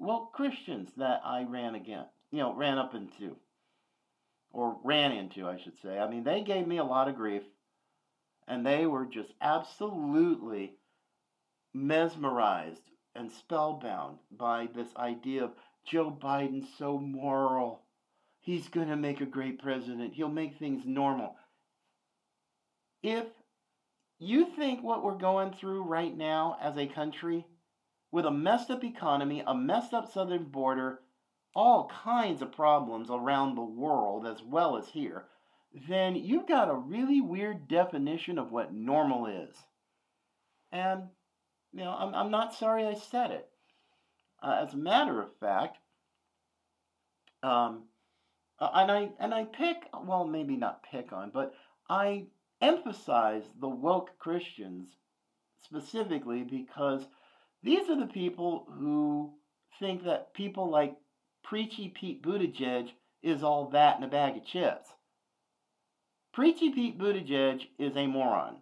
woke 0.00 0.32
Christians 0.32 0.90
that 0.96 1.20
I 1.24 1.44
ran 1.44 1.74
against, 1.74 2.10
you 2.32 2.38
know, 2.38 2.54
ran 2.54 2.78
up 2.78 2.94
into, 2.94 3.36
or 4.50 4.78
ran 4.82 5.12
into, 5.12 5.46
I 5.46 5.58
should 5.58 5.78
say. 5.82 5.98
I 5.98 6.08
mean, 6.08 6.24
they 6.24 6.40
gave 6.40 6.66
me 6.66 6.78
a 6.78 6.84
lot 6.84 7.08
of 7.08 7.16
grief, 7.16 7.42
and 8.48 8.64
they 8.64 8.86
were 8.86 9.04
just 9.04 9.32
absolutely 9.40 10.74
mesmerized 11.74 12.82
and 13.14 13.30
spellbound 13.30 14.18
by 14.30 14.68
this 14.74 14.88
idea 14.96 15.44
of 15.44 15.52
Joe 15.86 16.10
Biden 16.10 16.64
so 16.78 16.98
moral. 16.98 17.82
He's 18.40 18.68
going 18.68 18.88
to 18.88 18.96
make 18.96 19.20
a 19.20 19.26
great 19.26 19.60
president. 19.60 20.14
He'll 20.14 20.28
make 20.28 20.58
things 20.58 20.82
normal. 20.86 21.36
If 23.02 23.26
you 24.18 24.46
think 24.56 24.82
what 24.82 25.04
we're 25.04 25.18
going 25.18 25.52
through 25.52 25.82
right 25.82 26.16
now 26.16 26.56
as 26.60 26.76
a 26.76 26.86
country, 26.86 27.46
with 28.12 28.26
a 28.26 28.30
messed 28.30 28.70
up 28.70 28.84
economy, 28.84 29.42
a 29.46 29.54
messed 29.54 29.94
up 29.94 30.10
southern 30.10 30.44
border, 30.44 31.00
all 31.54 31.90
kinds 32.04 32.42
of 32.42 32.52
problems 32.52 33.08
around 33.10 33.54
the 33.54 33.62
world 33.62 34.26
as 34.26 34.42
well 34.42 34.76
as 34.76 34.88
here, 34.88 35.26
then 35.88 36.16
you've 36.16 36.48
got 36.48 36.70
a 36.70 36.74
really 36.74 37.20
weird 37.20 37.68
definition 37.68 38.38
of 38.38 38.50
what 38.50 38.72
normal 38.72 39.26
is. 39.26 39.56
And, 40.72 41.04
you 41.72 41.84
know, 41.84 41.90
I'm, 41.90 42.14
I'm 42.14 42.30
not 42.30 42.54
sorry 42.54 42.86
I 42.86 42.94
said 42.94 43.30
it. 43.30 43.48
Uh, 44.42 44.64
as 44.66 44.74
a 44.74 44.78
matter 44.78 45.20
of 45.20 45.36
fact, 45.38 45.78
um, 47.42 47.84
uh, 48.58 48.70
and 48.74 48.90
I 48.90 49.10
and 49.18 49.34
I 49.34 49.44
pick 49.44 49.88
well 50.04 50.26
maybe 50.26 50.56
not 50.56 50.82
pick 50.82 51.12
on, 51.12 51.30
but 51.32 51.54
I 51.88 52.26
emphasize 52.60 53.44
the 53.58 53.68
woke 53.68 54.10
Christians 54.18 54.88
specifically 55.62 56.42
because 56.42 57.06
these 57.62 57.88
are 57.88 57.98
the 57.98 58.06
people 58.06 58.66
who 58.78 59.34
think 59.78 60.04
that 60.04 60.34
people 60.34 60.70
like 60.70 60.96
Preachy 61.42 61.88
Pete 61.88 62.22
Buttigieg 62.22 62.90
is 63.22 63.42
all 63.42 63.70
that 63.70 63.98
in 63.98 64.04
a 64.04 64.08
bag 64.08 64.36
of 64.36 64.44
chips. 64.44 64.88
Preachy 66.32 66.70
Pete 66.70 66.98
Buttigieg 66.98 67.66
is 67.78 67.96
a 67.96 68.06
moron. 68.06 68.58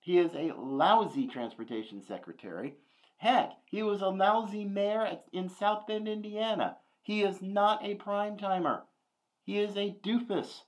He 0.00 0.18
is 0.18 0.34
a 0.34 0.52
lousy 0.56 1.26
transportation 1.26 2.02
secretary. 2.02 2.74
Heck, 3.16 3.52
he 3.66 3.82
was 3.82 4.02
a 4.02 4.08
lousy 4.08 4.64
mayor 4.64 5.20
in 5.32 5.48
South 5.48 5.86
Bend, 5.86 6.08
Indiana. 6.08 6.76
He 7.02 7.22
is 7.22 7.42
not 7.42 7.84
a 7.84 7.94
prime 7.94 8.36
timer. 8.36 8.84
He 9.42 9.58
is 9.58 9.76
a 9.76 9.96
doofus. 10.02 10.62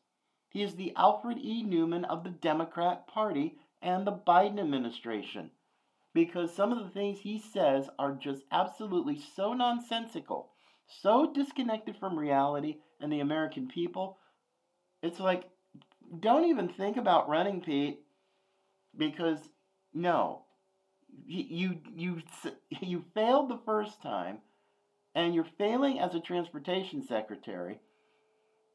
He 0.49 0.63
is 0.63 0.75
the 0.75 0.95
Alfred 0.97 1.39
E. 1.39 1.65
Neuman 1.65 2.05
of 2.05 2.25
the 2.25 2.31
Democrat 2.31 3.07
Party 3.07 3.59
and 3.83 4.07
the 4.07 4.13
Biden 4.13 4.59
administration. 4.59 5.51
Because 6.17 6.55
some 6.55 6.73
of 6.73 6.83
the 6.83 6.91
things 6.91 7.19
he 7.21 7.39
says 7.39 7.91
are 7.99 8.15
just 8.15 8.43
absolutely 8.51 9.21
so 9.37 9.53
nonsensical, 9.53 10.51
so 11.03 11.31
disconnected 11.31 11.99
from 11.99 12.19
reality 12.19 12.79
and 13.01 13.13
the 13.13 13.21
American 13.21 13.69
people. 13.69 14.19
It's 15.03 15.21
like, 15.21 15.45
don't 16.21 16.47
even 16.47 16.71
think 16.71 16.97
about 16.97 17.29
running, 17.29 17.61
Pete, 17.61 18.01
because 18.97 19.41
no, 19.93 20.47
you 21.27 21.81
you 21.95 22.23
you 22.81 23.05
failed 23.15 23.51
the 23.51 23.61
first 23.67 24.01
time, 24.03 24.39
and 25.15 25.35
you're 25.35 25.47
failing 25.59 26.01
as 26.01 26.15
a 26.15 26.21
transportation 26.21 27.07
secretary 27.07 27.79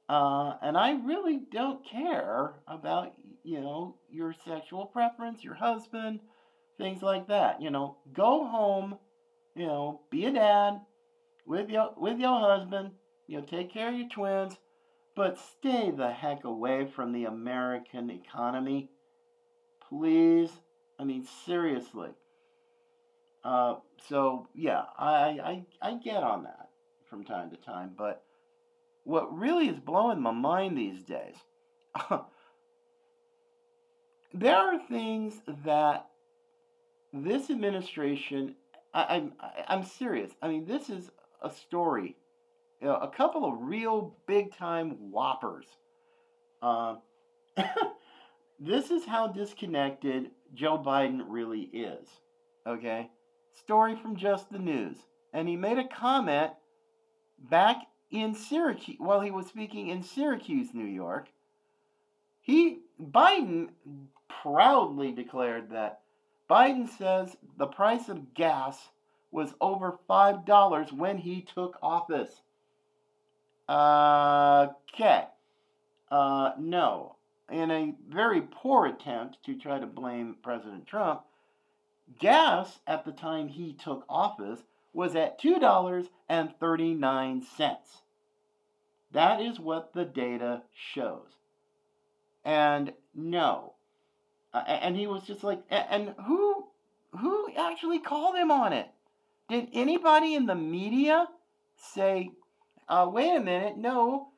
uh, 0.09 0.57
and 0.61 0.77
I 0.77 0.91
really 1.05 1.39
don't 1.53 1.87
care 1.89 2.55
about, 2.67 3.13
you 3.43 3.61
know, 3.61 3.95
your 4.09 4.35
sexual 4.45 4.85
preference, 4.85 5.41
your 5.41 5.53
husband, 5.55 6.19
things 6.81 7.01
like 7.01 7.27
that. 7.27 7.61
You 7.61 7.69
know, 7.69 7.97
go 8.11 8.45
home, 8.45 8.97
you 9.55 9.67
know, 9.67 10.01
be 10.09 10.25
a 10.25 10.31
dad 10.33 10.81
with 11.45 11.69
your 11.69 11.93
with 11.95 12.19
your 12.19 12.39
husband, 12.39 12.91
you 13.27 13.37
know, 13.37 13.45
take 13.45 13.71
care 13.71 13.89
of 13.89 13.95
your 13.95 14.09
twins, 14.09 14.55
but 15.15 15.37
stay 15.37 15.91
the 15.91 16.11
heck 16.11 16.43
away 16.43 16.87
from 16.93 17.13
the 17.13 17.25
American 17.25 18.09
economy. 18.09 18.89
Please. 19.87 20.49
I 20.99 21.03
mean, 21.03 21.25
seriously. 21.45 22.09
Uh, 23.43 23.75
so 24.07 24.47
yeah, 24.53 24.83
I, 24.97 25.63
I 25.81 25.89
I 25.89 25.93
get 25.95 26.23
on 26.23 26.43
that 26.43 26.69
from 27.09 27.23
time 27.23 27.49
to 27.51 27.57
time, 27.57 27.91
but 27.97 28.23
what 29.03 29.35
really 29.35 29.67
is 29.67 29.79
blowing 29.79 30.21
my 30.21 30.31
mind 30.31 30.77
these 30.77 31.01
days, 31.03 31.35
there 34.33 34.55
are 34.55 34.79
things 34.87 35.41
that 35.65 36.10
this 37.13 37.49
administration, 37.49 38.55
I, 38.93 39.17
am 39.17 39.33
I'm, 39.39 39.51
I'm 39.67 39.83
serious. 39.83 40.31
I 40.41 40.47
mean, 40.47 40.65
this 40.65 40.89
is 40.89 41.09
a 41.41 41.49
story, 41.49 42.15
you 42.81 42.87
know, 42.87 42.95
a 42.95 43.09
couple 43.09 43.45
of 43.45 43.61
real 43.61 44.15
big 44.27 44.55
time 44.55 45.11
whoppers. 45.11 45.65
Uh, 46.61 46.95
this 48.59 48.91
is 48.91 49.05
how 49.05 49.27
disconnected 49.27 50.31
Joe 50.53 50.77
Biden 50.77 51.21
really 51.27 51.61
is. 51.61 52.07
Okay? 52.67 53.09
Story 53.53 53.95
from 53.95 54.15
Just 54.15 54.51
the 54.51 54.59
News. 54.59 54.97
And 55.33 55.47
he 55.47 55.55
made 55.55 55.77
a 55.77 55.87
comment 55.87 56.51
back 57.49 57.77
in 58.11 58.35
Syracuse, 58.35 58.97
while 58.99 59.21
he 59.21 59.31
was 59.31 59.47
speaking 59.47 59.87
in 59.87 60.03
Syracuse, 60.03 60.73
New 60.73 60.85
York, 60.85 61.29
he 62.41 62.79
Biden 63.01 63.69
proudly 64.43 65.11
declared 65.11 65.71
that 65.71 66.00
Biden 66.51 66.87
says 66.97 67.37
the 67.57 67.65
price 67.65 68.07
of 68.09 68.33
gas 68.33 68.89
was 69.31 69.53
over 69.61 69.97
five 70.05 70.43
dollars 70.43 70.91
when 70.91 71.19
he 71.19 71.41
took 71.41 71.79
office. 71.81 72.41
Okay. 73.69 75.27
Uh, 76.11 76.51
no. 76.59 77.15
In 77.49 77.71
a 77.71 77.93
very 78.09 78.41
poor 78.41 78.87
attempt 78.87 79.41
to 79.45 79.55
try 79.55 79.79
to 79.79 79.87
blame 79.87 80.35
President 80.43 80.85
Trump, 80.85 81.21
gas 82.19 82.79
at 82.85 83.05
the 83.05 83.13
time 83.13 83.47
he 83.47 83.71
took 83.71 84.03
office 84.09 84.59
was 84.91 85.15
at 85.15 85.41
$2.39. 85.41 87.77
That 89.13 89.41
is 89.41 89.57
what 89.57 89.93
the 89.93 90.03
data 90.03 90.63
shows. 90.73 91.37
And 92.43 92.91
no. 93.15 93.70
And 94.53 94.97
he 94.97 95.07
was 95.07 95.23
just 95.23 95.43
like, 95.43 95.61
and 95.69 96.13
who 96.25 96.67
who 97.17 97.49
actually 97.57 97.99
called 97.99 98.35
him 98.35 98.51
on 98.51 98.73
it? 98.73 98.87
Did 99.49 99.69
anybody 99.73 100.35
in 100.35 100.45
the 100.45 100.55
media 100.55 101.27
say, 101.75 102.31
uh, 102.87 103.09
wait 103.11 103.35
a 103.35 103.39
minute, 103.39 103.77
no, 103.77 104.29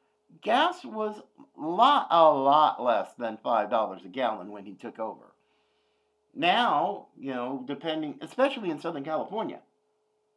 gas 0.41 0.83
was 0.83 1.21
lot 1.57 2.07
a 2.09 2.31
lot 2.31 2.81
less 2.81 3.13
than 3.17 3.37
five 3.43 3.69
dollars 3.69 4.01
a 4.05 4.07
gallon 4.07 4.51
when 4.51 4.65
he 4.65 4.73
took 4.73 4.99
over. 4.99 5.33
Now, 6.35 7.07
you 7.17 7.33
know, 7.33 7.63
depending, 7.65 8.15
especially 8.21 8.71
in 8.71 8.79
Southern 8.79 9.03
California, 9.03 9.59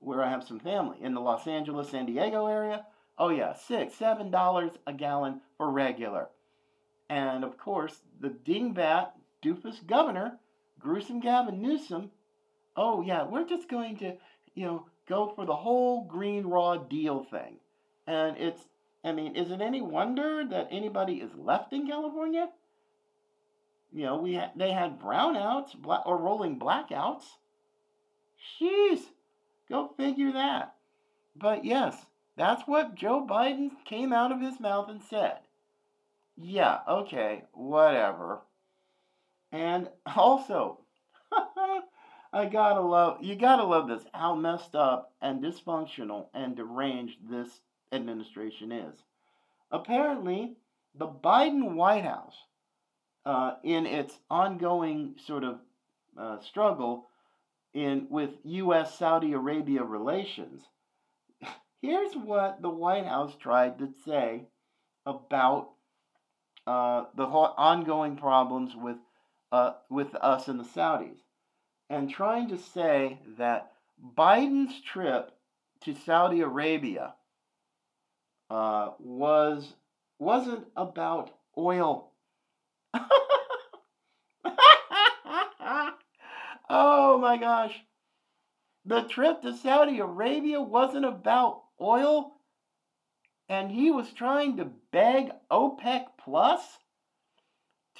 where 0.00 0.22
I 0.22 0.30
have 0.30 0.44
some 0.44 0.60
family 0.60 0.98
in 1.00 1.14
the 1.14 1.20
Los 1.20 1.46
Angeles, 1.46 1.90
San 1.90 2.06
Diego 2.06 2.46
area. 2.46 2.86
Oh 3.18 3.30
yeah, 3.30 3.54
six, 3.54 3.94
seven 3.94 4.30
dollars 4.30 4.72
a 4.86 4.92
gallon 4.92 5.40
for 5.56 5.70
regular. 5.70 6.28
And 7.08 7.44
of 7.44 7.56
course, 7.56 8.00
the 8.20 8.28
dingbat 8.28 9.12
doofus 9.46 9.86
governor, 9.86 10.38
gruesome 10.80 11.20
Gavin 11.20 11.62
Newsom. 11.62 12.10
Oh 12.76 13.02
yeah, 13.02 13.24
we're 13.24 13.46
just 13.46 13.68
going 13.68 13.96
to, 13.98 14.14
you 14.54 14.66
know, 14.66 14.86
go 15.08 15.32
for 15.34 15.46
the 15.46 15.54
whole 15.54 16.04
green 16.04 16.46
raw 16.46 16.76
deal 16.76 17.24
thing. 17.30 17.56
And 18.06 18.36
it's, 18.36 18.62
I 19.04 19.12
mean, 19.12 19.36
is 19.36 19.50
it 19.50 19.60
any 19.60 19.80
wonder 19.80 20.44
that 20.50 20.68
anybody 20.70 21.14
is 21.14 21.30
left 21.36 21.72
in 21.72 21.86
California? 21.86 22.48
You 23.92 24.04
know, 24.04 24.18
we 24.18 24.34
ha- 24.34 24.52
they 24.56 24.72
had 24.72 25.00
brownouts 25.00 25.74
bla- 25.74 26.02
or 26.04 26.18
rolling 26.18 26.58
blackouts. 26.58 27.24
Jeez, 28.60 29.00
go 29.68 29.90
figure 29.96 30.32
that. 30.32 30.74
But 31.34 31.64
yes, 31.64 32.06
that's 32.36 32.66
what 32.66 32.94
Joe 32.94 33.26
Biden 33.28 33.70
came 33.84 34.12
out 34.12 34.32
of 34.32 34.40
his 34.40 34.60
mouth 34.60 34.88
and 34.88 35.02
said. 35.02 35.38
Yeah, 36.36 36.80
okay, 36.86 37.44
whatever. 37.52 38.40
And 39.52 39.88
also, 40.14 40.80
I 42.32 42.46
gotta 42.46 42.80
love, 42.80 43.22
you 43.22 43.36
gotta 43.36 43.64
love 43.64 43.88
this, 43.88 44.04
how 44.12 44.34
messed 44.34 44.74
up 44.74 45.12
and 45.22 45.42
dysfunctional 45.42 46.26
and 46.34 46.56
deranged 46.56 47.18
this 47.30 47.60
administration 47.92 48.72
is. 48.72 48.96
Apparently, 49.70 50.56
the 50.94 51.06
Biden 51.06 51.74
White 51.74 52.04
House, 52.04 52.36
uh, 53.24 53.54
in 53.64 53.86
its 53.86 54.18
ongoing 54.30 55.16
sort 55.26 55.44
of 55.44 55.58
uh, 56.16 56.38
struggle 56.40 57.08
in 57.74 58.06
with 58.08 58.30
U.S. 58.44 58.98
Saudi 58.98 59.32
Arabia 59.32 59.82
relations, 59.82 60.62
here's 61.82 62.14
what 62.14 62.62
the 62.62 62.70
White 62.70 63.06
House 63.06 63.34
tried 63.38 63.78
to 63.78 63.88
say 64.04 64.46
about 65.04 65.70
uh, 66.66 67.04
the 67.16 67.24
ongoing 67.24 68.16
problems 68.16 68.74
with 68.76 68.96
uh, 69.52 69.74
with 69.88 70.14
us 70.16 70.48
and 70.48 70.58
the 70.58 70.64
Saudis, 70.64 71.20
and 71.88 72.10
trying 72.10 72.48
to 72.48 72.58
say 72.58 73.20
that 73.38 73.72
Biden's 74.16 74.80
trip 74.80 75.32
to 75.82 75.94
Saudi 75.94 76.40
Arabia 76.40 77.14
uh, 78.50 78.90
was 78.98 79.74
wasn't 80.18 80.66
about 80.76 81.30
oil. 81.56 82.12
oh 86.68 87.18
my 87.18 87.36
gosh. 87.38 87.74
The 88.84 89.02
trip 89.02 89.42
to 89.42 89.56
Saudi 89.56 89.98
Arabia 89.98 90.60
wasn't 90.60 91.04
about 91.04 91.64
oil, 91.80 92.36
and 93.48 93.70
he 93.70 93.90
was 93.90 94.12
trying 94.12 94.56
to 94.58 94.70
beg 94.92 95.32
OPEC 95.50 96.06
Plus 96.18 96.78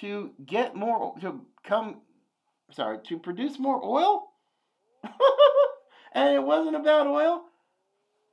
to 0.01 0.31
get 0.45 0.75
more 0.77 1.15
to 1.21 1.41
come 1.65 2.01
sorry 2.71 2.99
to 3.05 3.19
produce 3.19 3.59
more 3.59 3.85
oil? 3.85 4.29
And 6.17 6.35
it 6.35 6.43
wasn't 6.43 6.77
about 6.77 7.07
oil. 7.07 7.45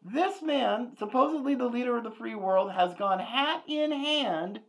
This 0.02 0.42
man 0.42 0.96
supposedly 0.98 1.54
the 1.54 1.68
leader 1.68 1.98
of 1.98 2.06
the 2.06 2.12
free 2.12 2.34
world 2.34 2.72
has 2.72 2.94
gone 2.94 3.20
hat 3.20 3.64
in 3.68 3.92
hand 3.92 4.62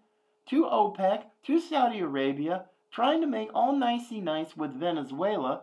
to 0.47 0.65
opec 0.65 1.23
to 1.45 1.61
saudi 1.61 2.01
arabia 2.01 2.67
trying 2.91 3.21
to 3.21 3.27
make 3.29 3.51
all 3.55 3.75
nicey 3.75 4.21
nice 4.21 4.57
with 4.57 4.79
venezuela 4.79 5.63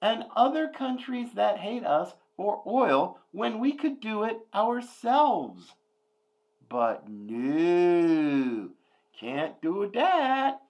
and 0.00 0.24
other 0.34 0.68
countries 0.68 1.28
that 1.34 1.58
hate 1.58 1.86
us 1.86 2.14
for 2.36 2.62
oil 2.66 3.18
when 3.30 3.60
we 3.60 3.72
could 3.72 4.00
do 4.00 4.24
it 4.24 4.38
ourselves. 4.52 5.74
But 6.68 7.08
no 7.08 8.70
can't 9.18 9.60
do 9.62 9.90
that. 9.94 10.62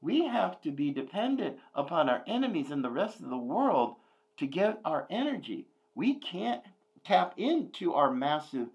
We 0.00 0.26
have 0.26 0.60
to 0.62 0.70
be 0.70 0.90
dependent 0.90 1.58
upon 1.74 2.08
our 2.08 2.22
enemies 2.26 2.70
and 2.70 2.82
the 2.82 2.90
rest 2.90 3.20
of 3.20 3.30
the 3.30 3.36
world 3.36 3.96
to 4.38 4.46
get 4.46 4.80
our 4.84 5.06
energy. 5.10 5.66
We 5.94 6.14
can't 6.14 6.62
tap 7.04 7.34
into 7.36 7.94
our 7.94 8.10
massive 8.10 8.68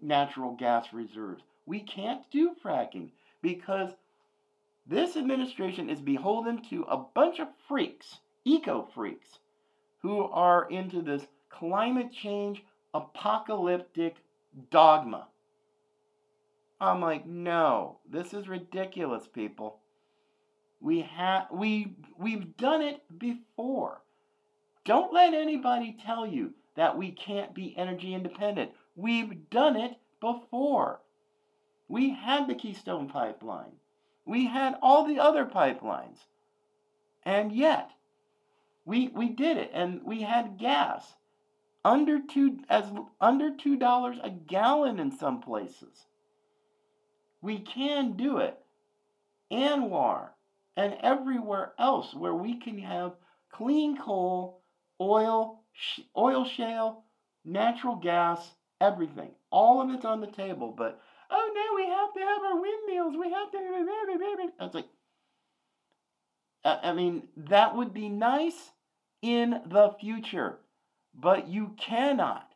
natural 0.00 0.52
gas 0.52 0.92
reserves. 0.92 1.42
We 1.64 1.80
can't 1.80 2.30
do 2.30 2.54
fracking 2.62 3.10
because 3.42 3.92
this 4.86 5.16
administration 5.16 5.90
is 5.90 6.00
beholden 6.00 6.62
to 6.70 6.82
a 6.82 6.96
bunch 6.96 7.40
of 7.40 7.48
freaks, 7.66 8.18
eco 8.44 8.88
freaks, 8.94 9.38
who 10.02 10.24
are 10.24 10.68
into 10.70 11.02
this 11.02 11.26
climate 11.48 12.12
change 12.12 12.62
apocalyptic 12.94 14.16
dogma. 14.70 15.26
I'm 16.80 17.00
like, 17.00 17.26
no, 17.26 17.98
this 18.08 18.34
is 18.34 18.48
ridiculous, 18.48 19.26
people. 19.26 19.80
We 20.80 21.00
have 21.00 21.46
we 21.50 21.94
we've 22.18 22.56
done 22.56 22.82
it 22.82 23.02
before. 23.18 24.02
Don't 24.84 25.12
let 25.12 25.32
anybody 25.32 25.96
tell 26.04 26.26
you 26.26 26.52
that 26.74 26.98
we 26.98 27.10
can't 27.10 27.54
be 27.54 27.76
energy 27.76 28.14
independent. 28.14 28.72
We've 28.94 29.48
done 29.50 29.76
it 29.76 29.96
before. 30.20 31.00
We 31.88 32.10
had 32.10 32.46
the 32.46 32.54
Keystone 32.54 33.08
pipeline. 33.08 33.72
We 34.24 34.46
had 34.46 34.76
all 34.82 35.06
the 35.06 35.18
other 35.18 35.46
pipelines. 35.46 36.18
And 37.22 37.52
yet, 37.52 37.90
we 38.84 39.08
we 39.08 39.30
did 39.30 39.56
it 39.56 39.70
and 39.72 40.02
we 40.04 40.22
had 40.22 40.58
gas 40.58 41.16
under 41.84 42.20
2 42.20 42.64
as 42.68 42.92
under 43.20 43.50
$2 43.50 44.24
a 44.24 44.30
gallon 44.30 45.00
in 45.00 45.10
some 45.10 45.40
places. 45.40 46.06
We 47.42 47.58
can 47.58 48.16
do 48.16 48.38
it. 48.38 48.58
ANWR 49.52 50.28
and 50.76 50.96
everywhere 51.00 51.72
else 51.78 52.12
where 52.14 52.34
we 52.34 52.58
can 52.58 52.78
have 52.78 53.12
clean 53.52 53.96
coal, 53.96 54.62
oil, 55.00 55.62
sh- 55.72 56.00
oil 56.16 56.44
shale, 56.44 57.04
natural 57.44 57.96
gas, 57.96 58.54
everything. 58.80 59.30
All 59.50 59.80
of 59.80 59.90
it's 59.90 60.04
on 60.04 60.20
the 60.20 60.26
table, 60.26 60.74
but 60.76 61.00
oh 61.30 61.52
no, 61.54 61.76
we 61.76 61.88
have 61.88 62.12
to 62.12 62.20
have 62.20 62.42
our 62.42 62.60
windmills. 62.60 63.16
We 63.16 63.30
have 63.32 63.50
to. 63.52 63.58
It's 64.60 64.74
like, 64.74 64.88
I 66.64 66.92
mean, 66.92 67.28
that 67.36 67.76
would 67.76 67.94
be 67.94 68.08
nice 68.08 68.70
in 69.22 69.62
the 69.66 69.94
future, 70.00 70.58
but 71.14 71.48
you 71.48 71.74
cannot. 71.78 72.50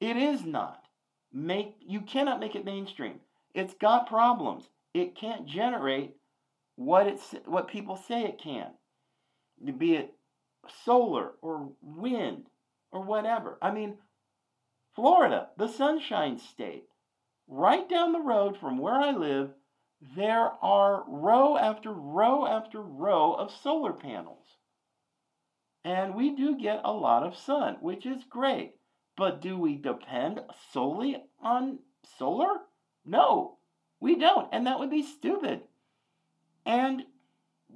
It 0.00 0.16
is 0.16 0.44
not 0.44 0.84
make. 1.32 1.76
You 1.80 2.00
cannot 2.00 2.40
make 2.40 2.56
it 2.56 2.64
mainstream. 2.64 3.20
It's 3.54 3.74
got 3.74 4.08
problems. 4.08 4.68
It 4.92 5.14
can't 5.14 5.46
generate 5.46 6.16
what 6.76 7.06
it's 7.06 7.34
what 7.46 7.68
people 7.68 7.96
say 7.96 8.24
it 8.24 8.38
can. 8.38 8.72
Be 9.78 9.94
it 9.94 10.14
solar 10.84 11.32
or 11.40 11.70
wind 11.80 12.46
or 12.90 13.02
whatever. 13.02 13.58
I 13.62 13.70
mean, 13.70 13.98
Florida, 14.94 15.50
the 15.56 15.68
sunshine 15.68 16.38
state, 16.38 16.88
right 17.46 17.88
down 17.88 18.12
the 18.12 18.20
road 18.20 18.56
from 18.56 18.78
where 18.78 18.94
I 18.94 19.12
live, 19.12 19.50
there 20.16 20.52
are 20.62 21.04
row 21.06 21.56
after 21.56 21.92
row 21.92 22.46
after 22.46 22.80
row 22.80 23.34
of 23.34 23.50
solar 23.50 23.92
panels. 23.92 24.56
And 25.84 26.14
we 26.14 26.34
do 26.34 26.56
get 26.56 26.80
a 26.84 26.92
lot 26.92 27.22
of 27.22 27.36
sun, 27.36 27.76
which 27.80 28.06
is 28.06 28.24
great. 28.24 28.76
But 29.16 29.40
do 29.40 29.58
we 29.58 29.76
depend 29.76 30.40
solely 30.72 31.22
on 31.40 31.78
solar? 32.18 32.60
No, 33.04 33.56
we 34.00 34.16
don't, 34.16 34.48
and 34.52 34.66
that 34.66 34.78
would 34.78 34.90
be 34.90 35.02
stupid. 35.02 35.62
And 36.64 37.04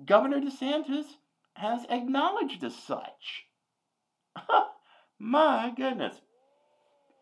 Governor 0.05 0.41
DeSantis 0.41 1.05
has 1.55 1.85
acknowledged 1.91 2.63
as 2.65 2.75
such. 2.75 3.47
My 5.19 5.73
goodness. 5.77 6.21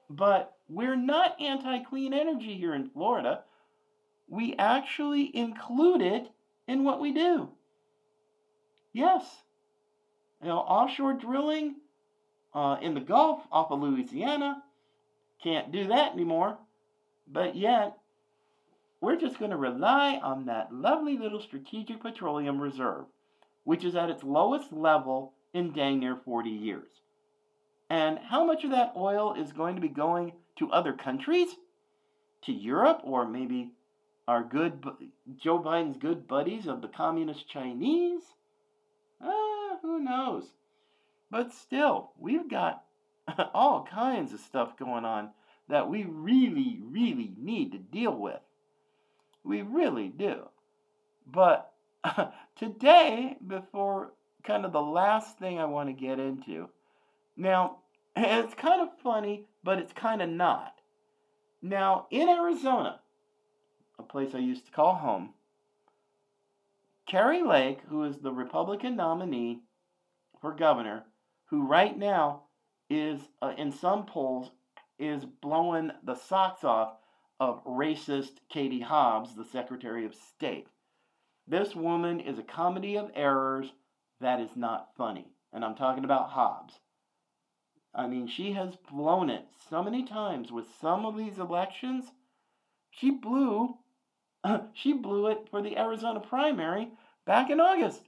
But 0.09 0.55
we're 0.69 0.97
not 0.97 1.41
anti 1.41 1.83
clean 1.85 2.13
energy 2.13 2.57
here 2.57 2.75
in 2.75 2.91
Florida. 2.91 3.43
We 4.29 4.55
actually 4.59 5.35
include 5.37 6.03
it 6.03 6.31
in 6.69 6.85
what 6.85 7.01
we 7.01 7.13
do. 7.13 7.49
Yes. 8.93 9.25
You 10.43 10.49
know, 10.49 10.59
offshore 10.59 11.15
drilling 11.15 11.77
uh, 12.55 12.79
in 12.81 12.95
the 12.95 13.01
Gulf 13.01 13.43
off 13.51 13.71
of 13.71 13.81
Louisiana, 13.81 14.63
can't 15.43 15.73
do 15.73 15.89
that 15.89 16.13
anymore. 16.13 16.59
But 17.27 17.57
yet, 17.57 17.99
we're 19.01 19.17
just 19.17 19.39
going 19.39 19.51
to 19.51 19.57
rely 19.57 20.21
on 20.23 20.47
that 20.47 20.73
lovely 20.73 21.19
little 21.19 21.41
strategic 21.41 22.01
petroleum 22.01 22.61
reserve, 22.61 23.07
which 23.65 23.85
is 23.85 23.97
at 23.97 24.11
its 24.11 24.23
lowest 24.23 24.73
level 24.73 25.33
in 25.53 25.73
dang 25.73 26.01
near 26.01 26.17
40 26.17 26.51
years. 26.51 26.89
And 27.89 28.19
how 28.19 28.45
much 28.45 28.65
of 28.65 28.71
that 28.71 28.93
oil 28.97 29.35
is 29.35 29.53
going 29.53 29.75
to 29.75 29.81
be 29.81 29.89
going 29.89 30.33
to 30.57 30.71
other 30.71 30.93
countries? 30.93 31.57
To 32.43 32.53
Europe 32.53 33.01
or 33.03 33.27
maybe 33.27 33.73
our 34.29 34.43
good 34.43 34.85
Joe 35.37 35.59
Biden's 35.59 35.97
good 35.97 36.27
buddies 36.27 36.67
of 36.67 36.81
the 36.81 36.89
communist 36.89 37.49
Chinese? 37.49 38.23
Ah, 39.21 39.79
who 39.83 40.01
knows? 40.01 40.45
But 41.31 41.53
still, 41.53 42.13
we've 42.19 42.49
got 42.49 42.85
all 43.55 43.85
kinds 43.85 44.33
of 44.33 44.41
stuff 44.41 44.77
going 44.77 45.05
on 45.05 45.31
that 45.69 45.89
we 45.89 46.05
really, 46.05 46.81
really 46.83 47.33
need 47.37 47.73
to 47.73 47.79
deal 47.79 48.17
with. 48.17 48.41
We 49.45 49.63
really 49.63 50.09
do. 50.09 50.49
But 51.27 51.73
today, 52.57 53.37
before 53.47 54.13
kind 54.45 54.65
of 54.65 54.73
the 54.73 54.81
last 54.81 55.39
thing 55.39 55.59
I 55.59 55.65
want 55.65 55.89
to 55.89 55.93
get 55.93 56.21
into, 56.21 56.69
now, 57.37 57.79
it's 58.15 58.55
kind 58.55 58.81
of 58.81 58.89
funny, 59.03 59.45
but 59.63 59.79
it's 59.79 59.93
kind 59.93 60.23
of 60.23 60.29
not. 60.29 60.75
Now, 61.61 62.07
in 62.11 62.29
Arizona, 62.29 63.01
a 63.99 64.03
place 64.03 64.35
I 64.35 64.39
used 64.39 64.67
to 64.67 64.73
call 64.73 64.95
home, 64.95 65.31
Kari 67.07 67.43
Lake, 67.43 67.81
who 67.89 68.05
is 68.05 68.19
the 68.19 68.33
Republican 68.33 68.97
nominee 68.97 69.61
for 70.41 70.53
governor, 70.53 71.05
who 71.47 71.67
right 71.67 71.97
now 71.97 72.43
is 72.89 73.21
uh, 73.43 73.53
in 73.57 73.73
some 73.73 74.07
polls 74.07 74.51
is 74.99 75.25
blowing 75.25 75.93
the 76.05 76.15
socks 76.15 76.65
off 76.65 76.95
of 77.39 77.65
racist 77.65 78.39
Katie 78.49 78.81
Hobbs, 78.81 79.35
the 79.35 79.45
Secretary 79.45 80.05
of 80.05 80.15
State. 80.15 80.69
This 81.47 81.75
woman 81.75 82.21
is 82.21 82.39
a 82.39 82.43
comedy 82.43 82.97
of 82.97 83.11
errors 83.15 83.73
that 84.21 84.41
is 84.41 84.57
not 84.57 84.89
funny. 84.97 85.29
And 85.53 85.65
I'm 85.65 85.75
talking 85.75 86.05
about 86.05 86.31
Hobbs. 86.31 86.81
I 87.95 88.07
mean, 88.07 88.27
she 88.27 88.53
has 88.53 88.77
blown 88.91 89.31
it 89.31 89.47
so 89.71 89.83
many 89.83 90.05
times 90.05 90.53
with 90.53 90.67
some 90.81 91.07
of 91.07 91.17
these 91.17 91.39
elections. 91.39 92.05
She 92.91 93.11
blew 93.11 93.79
she 94.75 94.93
blew 94.93 95.29
it 95.29 95.49
for 95.51 95.63
the 95.63 95.79
Arizona 95.79 96.21
primary 96.21 96.89
back 97.27 97.51
in 97.51 97.61
August. 97.61 98.03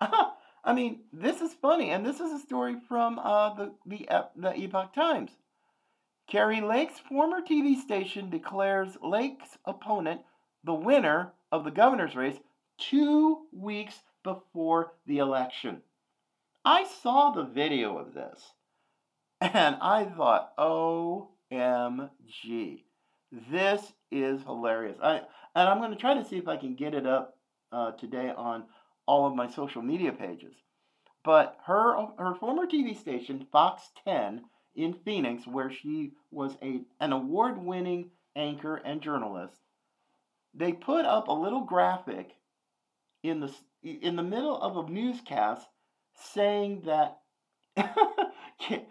I 0.00 0.72
mean, 0.74 1.00
this 1.12 1.40
is 1.40 1.54
funny, 1.54 1.90
and 1.90 2.04
this 2.04 2.20
is 2.20 2.32
a 2.32 2.44
story 2.44 2.76
from 2.88 3.18
uh, 3.18 3.54
the, 3.54 3.74
the, 3.86 4.26
the 4.36 4.58
Epoch 4.58 4.92
Times. 4.92 5.30
Kari 6.28 6.60
Lake's 6.60 6.98
former 6.98 7.40
TV 7.40 7.74
station 7.74 8.28
declares 8.28 8.98
Lake's 9.02 9.56
opponent 9.64 10.20
the 10.62 10.74
winner 10.74 11.32
of 11.50 11.64
the 11.64 11.70
governor's 11.70 12.14
race 12.14 12.36
two 12.76 13.46
weeks 13.50 14.02
before 14.22 14.92
the 15.06 15.18
election. 15.18 15.80
I 16.66 16.84
saw 16.84 17.30
the 17.30 17.44
video 17.44 17.96
of 17.96 18.12
this 18.12 18.52
and 19.40 19.76
I 19.80 20.04
thought, 20.04 20.54
OMG, 20.58 21.30
this 23.50 23.92
is 24.10 24.42
hilarious. 24.42 24.98
I, 25.02 25.22
and 25.54 25.68
I'm 25.68 25.78
going 25.78 25.92
to 25.92 25.96
try 25.96 26.12
to 26.12 26.24
see 26.24 26.36
if 26.36 26.46
I 26.46 26.58
can 26.58 26.74
get 26.74 26.92
it 26.94 27.06
up 27.06 27.38
uh, 27.72 27.92
today 27.92 28.32
on 28.36 28.64
all 29.06 29.26
of 29.26 29.34
my 29.34 29.50
social 29.50 29.80
media 29.80 30.12
pages. 30.12 30.54
But 31.24 31.56
her, 31.64 31.94
her 32.18 32.34
former 32.34 32.66
TV 32.66 32.98
station, 32.98 33.46
Fox 33.50 33.90
10, 34.04 34.42
in 34.74 34.94
Phoenix, 35.04 35.46
where 35.46 35.70
she 35.70 36.12
was 36.30 36.56
a, 36.62 36.82
an 37.00 37.12
award 37.12 37.58
winning 37.58 38.10
anchor 38.36 38.76
and 38.76 39.00
journalist, 39.02 39.56
they 40.54 40.72
put 40.72 41.04
up 41.04 41.28
a 41.28 41.32
little 41.32 41.62
graphic 41.62 42.30
in 43.22 43.40
the, 43.40 43.52
in 43.82 44.16
the 44.16 44.22
middle 44.22 44.60
of 44.60 44.76
a 44.76 44.90
newscast 44.90 45.66
saying 46.14 46.82
that 46.86 47.18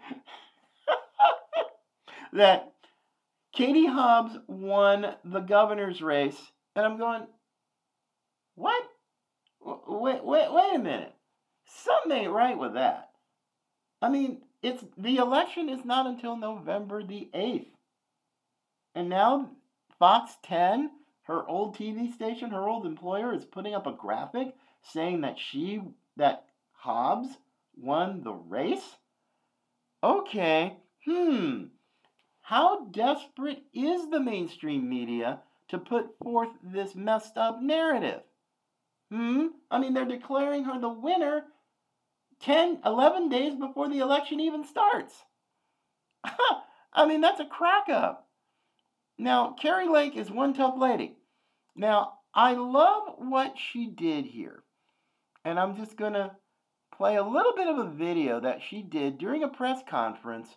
that 2.32 2.72
Katie 3.52 3.86
Hobbs 3.86 4.36
won 4.46 5.14
the 5.24 5.40
governor's 5.40 6.00
race, 6.00 6.40
and 6.76 6.86
I'm 6.86 6.98
going, 6.98 7.26
what? 8.54 8.82
Wait, 9.60 10.24
wait, 10.24 10.52
wait 10.52 10.74
a 10.74 10.78
minute. 10.78 11.14
Something 11.66 12.12
ain't 12.12 12.32
right 12.32 12.56
with 12.56 12.74
that. 12.74 13.10
I 14.00 14.08
mean, 14.08 14.42
it's 14.62 14.84
the 14.96 15.16
election 15.16 15.68
is 15.68 15.84
not 15.84 16.06
until 16.06 16.36
November 16.36 17.02
the 17.02 17.28
8th. 17.34 17.68
And 18.94 19.08
now 19.08 19.50
Fox 19.98 20.36
10, 20.44 20.90
her 21.24 21.46
old 21.48 21.76
TV 21.76 22.12
station, 22.12 22.50
her 22.50 22.68
old 22.68 22.86
employer 22.86 23.34
is 23.34 23.44
putting 23.44 23.74
up 23.74 23.86
a 23.86 23.92
graphic 23.92 24.54
saying 24.82 25.20
that 25.20 25.38
she 25.38 25.80
that 26.16 26.46
Hobbs 26.72 27.28
won 27.76 28.22
the 28.22 28.32
race? 28.32 28.96
Okay. 30.02 30.76
Hmm. 31.04 31.64
How 32.40 32.86
desperate 32.86 33.62
is 33.74 34.08
the 34.08 34.20
mainstream 34.20 34.88
media 34.88 35.40
to 35.68 35.78
put 35.78 36.16
forth 36.22 36.50
this 36.62 36.94
messed 36.94 37.36
up 37.36 37.60
narrative? 37.60 38.22
Hmm? 39.10 39.48
I 39.70 39.78
mean, 39.78 39.94
they're 39.94 40.04
declaring 40.04 40.64
her 40.64 40.80
the 40.80 40.88
winner 40.88 41.44
10, 42.40 42.80
11 42.84 43.28
days 43.28 43.54
before 43.54 43.88
the 43.88 43.98
election 43.98 44.40
even 44.40 44.64
starts. 44.64 45.14
I 46.92 47.06
mean, 47.06 47.20
that's 47.20 47.40
a 47.40 47.44
crack 47.44 47.88
up. 47.88 48.28
Now, 49.18 49.56
Kari 49.60 49.88
Lake 49.88 50.16
is 50.16 50.30
one 50.30 50.54
tough 50.54 50.74
lady. 50.78 51.16
Now, 51.74 52.14
I 52.34 52.54
love 52.54 53.14
what 53.18 53.54
she 53.56 53.86
did 53.86 54.26
here. 54.26 54.62
And 55.44 55.58
I'm 55.58 55.76
just 55.76 55.96
going 55.96 56.12
to 56.12 56.32
play 56.96 57.16
a 57.16 57.22
little 57.22 57.54
bit 57.54 57.68
of 57.68 57.78
a 57.78 57.90
video 57.90 58.40
that 58.40 58.60
she 58.62 58.82
did 58.82 59.18
during 59.18 59.42
a 59.42 59.48
press 59.48 59.80
conference, 59.88 60.48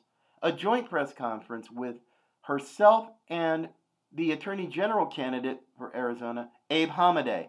a 0.41 0.52
joint 0.52 0.89
press 0.89 1.13
conference 1.13 1.70
with 1.72 1.96
herself 2.41 3.08
and 3.30 3.70
the 4.13 4.32
Attorney 4.32 4.67
General 4.67 5.06
candidate 5.06 5.60
for 5.78 5.96
Arizona, 5.96 6.50
Abe 6.70 6.89
Hamadeh. 6.89 7.48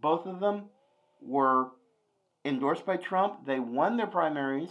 Both 0.00 0.26
of 0.26 0.40
them 0.40 0.66
were 1.20 1.70
endorsed 2.44 2.86
by 2.86 2.96
Trump. 2.96 3.46
They 3.46 3.58
won 3.58 3.96
their 3.96 4.06
primaries, 4.06 4.70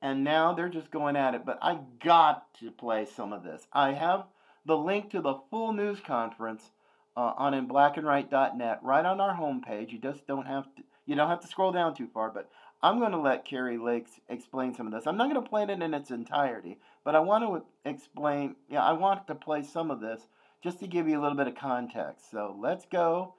and 0.00 0.24
now 0.24 0.52
they're 0.52 0.68
just 0.68 0.90
going 0.90 1.16
at 1.16 1.34
it. 1.34 1.44
But 1.44 1.58
I 1.62 1.78
got 2.02 2.52
to 2.60 2.70
play 2.70 3.06
some 3.06 3.32
of 3.32 3.42
this. 3.42 3.66
I 3.72 3.92
have 3.92 4.24
the 4.64 4.76
link 4.76 5.10
to 5.10 5.20
the 5.20 5.38
full 5.50 5.72
news 5.72 5.98
conference 6.00 6.70
uh, 7.16 7.32
on 7.36 7.52
inblackandright.net 7.52 8.80
right 8.82 9.04
on 9.04 9.20
our 9.20 9.36
homepage. 9.36 9.92
You 9.92 9.98
just 9.98 10.26
don't 10.26 10.46
have 10.46 10.64
to. 10.76 10.82
You 11.06 11.16
don't 11.16 11.28
have 11.28 11.40
to 11.40 11.48
scroll 11.48 11.72
down 11.72 11.94
too 11.94 12.08
far, 12.12 12.30
but 12.30 12.48
I'm 12.82 12.98
going 13.00 13.12
to 13.12 13.18
let 13.18 13.44
Kari 13.44 13.78
Lakes 13.78 14.12
explain 14.28 14.74
some 14.74 14.86
of 14.86 14.92
this. 14.92 15.06
I'm 15.06 15.16
not 15.16 15.30
going 15.30 15.42
to 15.42 15.48
play 15.48 15.64
it 15.64 15.70
in 15.70 15.94
its 15.94 16.10
entirety, 16.10 16.78
but 17.04 17.16
I 17.16 17.20
want 17.20 17.44
to 17.44 17.90
explain. 17.90 18.54
Yeah, 18.68 18.84
I 18.84 18.92
want 18.92 19.26
to 19.26 19.34
play 19.34 19.62
some 19.62 19.90
of 19.90 20.00
this 20.00 20.26
just 20.62 20.78
to 20.80 20.86
give 20.86 21.08
you 21.08 21.18
a 21.18 21.22
little 21.22 21.36
bit 21.36 21.48
of 21.48 21.56
context. 21.56 22.30
So 22.30 22.56
let's 22.60 22.86
go. 22.86 23.34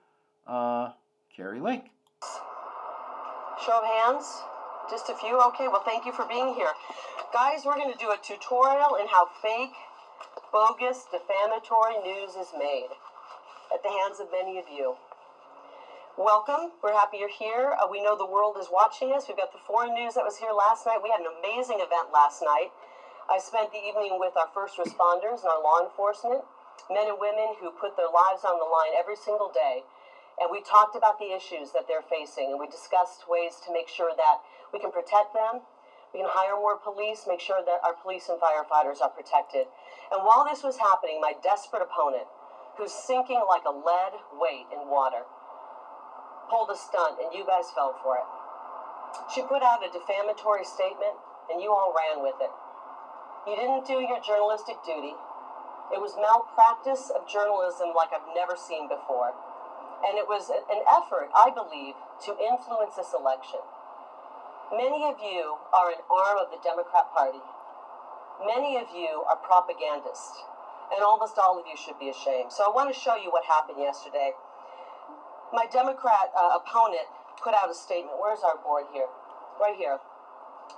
Uh, 0.46 0.92
Kari 1.36 1.60
Lake. 1.60 1.92
Show 3.62 3.78
of 3.78 3.86
hands? 3.86 4.42
Just 4.90 5.10
a 5.10 5.14
few? 5.14 5.38
Okay, 5.54 5.68
well, 5.68 5.84
thank 5.86 6.04
you 6.04 6.12
for 6.12 6.26
being 6.26 6.56
here. 6.56 6.74
Guys, 7.32 7.62
we're 7.64 7.78
going 7.78 7.94
to 7.94 8.00
do 8.00 8.10
a 8.10 8.18
tutorial 8.18 8.96
in 8.96 9.06
how 9.06 9.30
fake, 9.40 9.78
bogus, 10.52 11.06
defamatory 11.12 12.02
news 12.02 12.34
is 12.34 12.50
made 12.58 12.90
at 13.72 13.84
the 13.84 13.90
hands 13.90 14.20
of 14.20 14.32
many 14.32 14.58
of 14.58 14.66
you. 14.66 14.96
Welcome. 16.18 16.74
We're 16.82 16.98
happy 16.98 17.18
you're 17.18 17.30
here. 17.30 17.78
Uh, 17.78 17.86
we 17.86 18.02
know 18.02 18.18
the 18.18 18.26
world 18.26 18.58
is 18.58 18.66
watching 18.74 19.14
us. 19.14 19.26
We've 19.28 19.38
got 19.38 19.52
the 19.54 19.62
foreign 19.62 19.94
news 19.94 20.16
that 20.16 20.26
was 20.26 20.38
here 20.38 20.58
last 20.58 20.88
night. 20.88 20.98
We 21.04 21.14
had 21.14 21.22
an 21.22 21.30
amazing 21.30 21.86
event 21.86 22.10
last 22.12 22.42
night. 22.42 22.74
I 23.30 23.38
spent 23.38 23.70
the 23.70 23.78
evening 23.78 24.18
with 24.18 24.34
our 24.42 24.50
first 24.56 24.82
responders 24.82 25.46
and 25.46 25.54
our 25.54 25.62
law 25.62 25.78
enforcement, 25.86 26.42
men 26.90 27.06
and 27.06 27.22
women 27.22 27.62
who 27.62 27.70
put 27.70 27.94
their 27.94 28.10
lives 28.10 28.42
on 28.42 28.58
the 28.58 28.66
line 28.66 28.98
every 28.98 29.16
single 29.16 29.54
day 29.54 29.86
and 30.40 30.50
we 30.50 30.62
talked 30.62 30.96
about 30.96 31.20
the 31.20 31.34
issues 31.34 31.72
that 31.74 31.88
they're 31.88 32.06
facing, 32.06 32.52
and 32.52 32.60
we 32.60 32.68
discussed 32.68 33.28
ways 33.28 33.60
to 33.66 33.74
make 33.74 33.88
sure 33.88 34.12
that 34.16 34.40
we 34.72 34.80
can 34.80 34.92
protect 34.92 35.34
them. 35.34 35.62
We 36.14 36.20
can 36.20 36.30
hire 36.32 36.56
more 36.56 36.76
police, 36.76 37.24
make 37.28 37.40
sure 37.40 37.64
that 37.64 37.80
our 37.84 37.96
police 37.96 38.28
and 38.28 38.40
firefighters 38.40 39.00
are 39.00 39.12
protected. 39.12 39.68
And 40.12 40.24
while 40.28 40.44
this 40.44 40.64
was 40.64 40.78
happening, 40.78 41.20
my 41.22 41.34
desperate 41.40 41.82
opponent, 41.82 42.28
who's 42.76 42.92
sinking 42.92 43.44
like 43.48 43.64
a 43.64 43.72
lead 43.72 44.20
weight 44.36 44.68
in 44.72 44.92
water, 44.92 45.24
pulled 46.50 46.70
a 46.70 46.76
stunt, 46.76 47.20
and 47.24 47.32
you 47.32 47.48
guys 47.48 47.72
fell 47.72 47.96
for 48.04 48.20
it. 48.20 48.28
She 49.34 49.42
put 49.44 49.64
out 49.64 49.84
a 49.84 49.92
defamatory 49.92 50.68
statement, 50.68 51.16
and 51.52 51.62
you 51.62 51.72
all 51.72 51.96
ran 51.96 52.24
with 52.24 52.36
it. 52.40 52.52
You 53.48 53.56
didn't 53.56 53.88
do 53.88 54.00
your 54.04 54.20
journalistic 54.20 54.84
duty. 54.86 55.16
It 55.92 56.00
was 56.00 56.16
malpractice 56.16 57.12
of 57.12 57.28
journalism 57.28 57.92
like 57.96 58.12
I've 58.14 58.36
never 58.36 58.56
seen 58.56 58.88
before. 58.88 59.34
And 60.02 60.18
it 60.18 60.26
was 60.26 60.50
an 60.50 60.82
effort, 60.90 61.30
I 61.34 61.54
believe, 61.54 61.94
to 62.26 62.34
influence 62.34 62.98
this 62.98 63.14
election. 63.14 63.62
Many 64.74 65.06
of 65.06 65.20
you 65.22 65.62
are 65.76 65.92
an 65.92 66.02
arm 66.10 66.42
of 66.42 66.50
the 66.50 66.58
Democrat 66.64 67.12
Party. 67.14 67.44
Many 68.42 68.78
of 68.82 68.90
you 68.96 69.22
are 69.30 69.38
propagandists. 69.38 70.42
And 70.90 71.04
almost 71.04 71.38
all 71.38 71.60
of 71.60 71.66
you 71.70 71.78
should 71.78 72.00
be 72.00 72.10
ashamed. 72.10 72.52
So 72.52 72.66
I 72.66 72.72
want 72.74 72.92
to 72.92 72.98
show 72.98 73.16
you 73.16 73.32
what 73.32 73.46
happened 73.46 73.80
yesterday. 73.80 74.34
My 75.54 75.68
Democrat 75.72 76.32
uh, 76.36 76.58
opponent 76.58 77.08
put 77.44 77.54
out 77.54 77.70
a 77.70 77.76
statement. 77.76 78.18
Where's 78.20 78.42
our 78.44 78.58
board 78.58 78.86
here? 78.92 79.08
Right 79.60 79.76
here. 79.78 80.00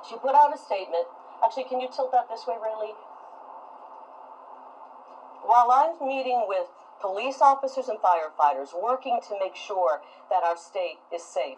She 0.09 0.17
put 0.17 0.36
out 0.36 0.53
a 0.53 0.57
statement. 0.57 1.07
Actually, 1.43 1.65
can 1.65 1.79
you 1.79 1.88
tilt 1.88 2.12
that 2.12 2.27
this 2.29 2.45
way, 2.45 2.55
really? 2.62 2.93
While 5.45 5.71
I'm 5.71 6.07
meeting 6.07 6.45
with 6.47 6.67
police 7.01 7.41
officers 7.41 7.88
and 7.89 7.99
firefighters 7.99 8.69
working 8.73 9.19
to 9.27 9.38
make 9.39 9.56
sure 9.56 10.01
that 10.29 10.43
our 10.43 10.58
state 10.58 10.99
is 11.13 11.23
safe. 11.23 11.58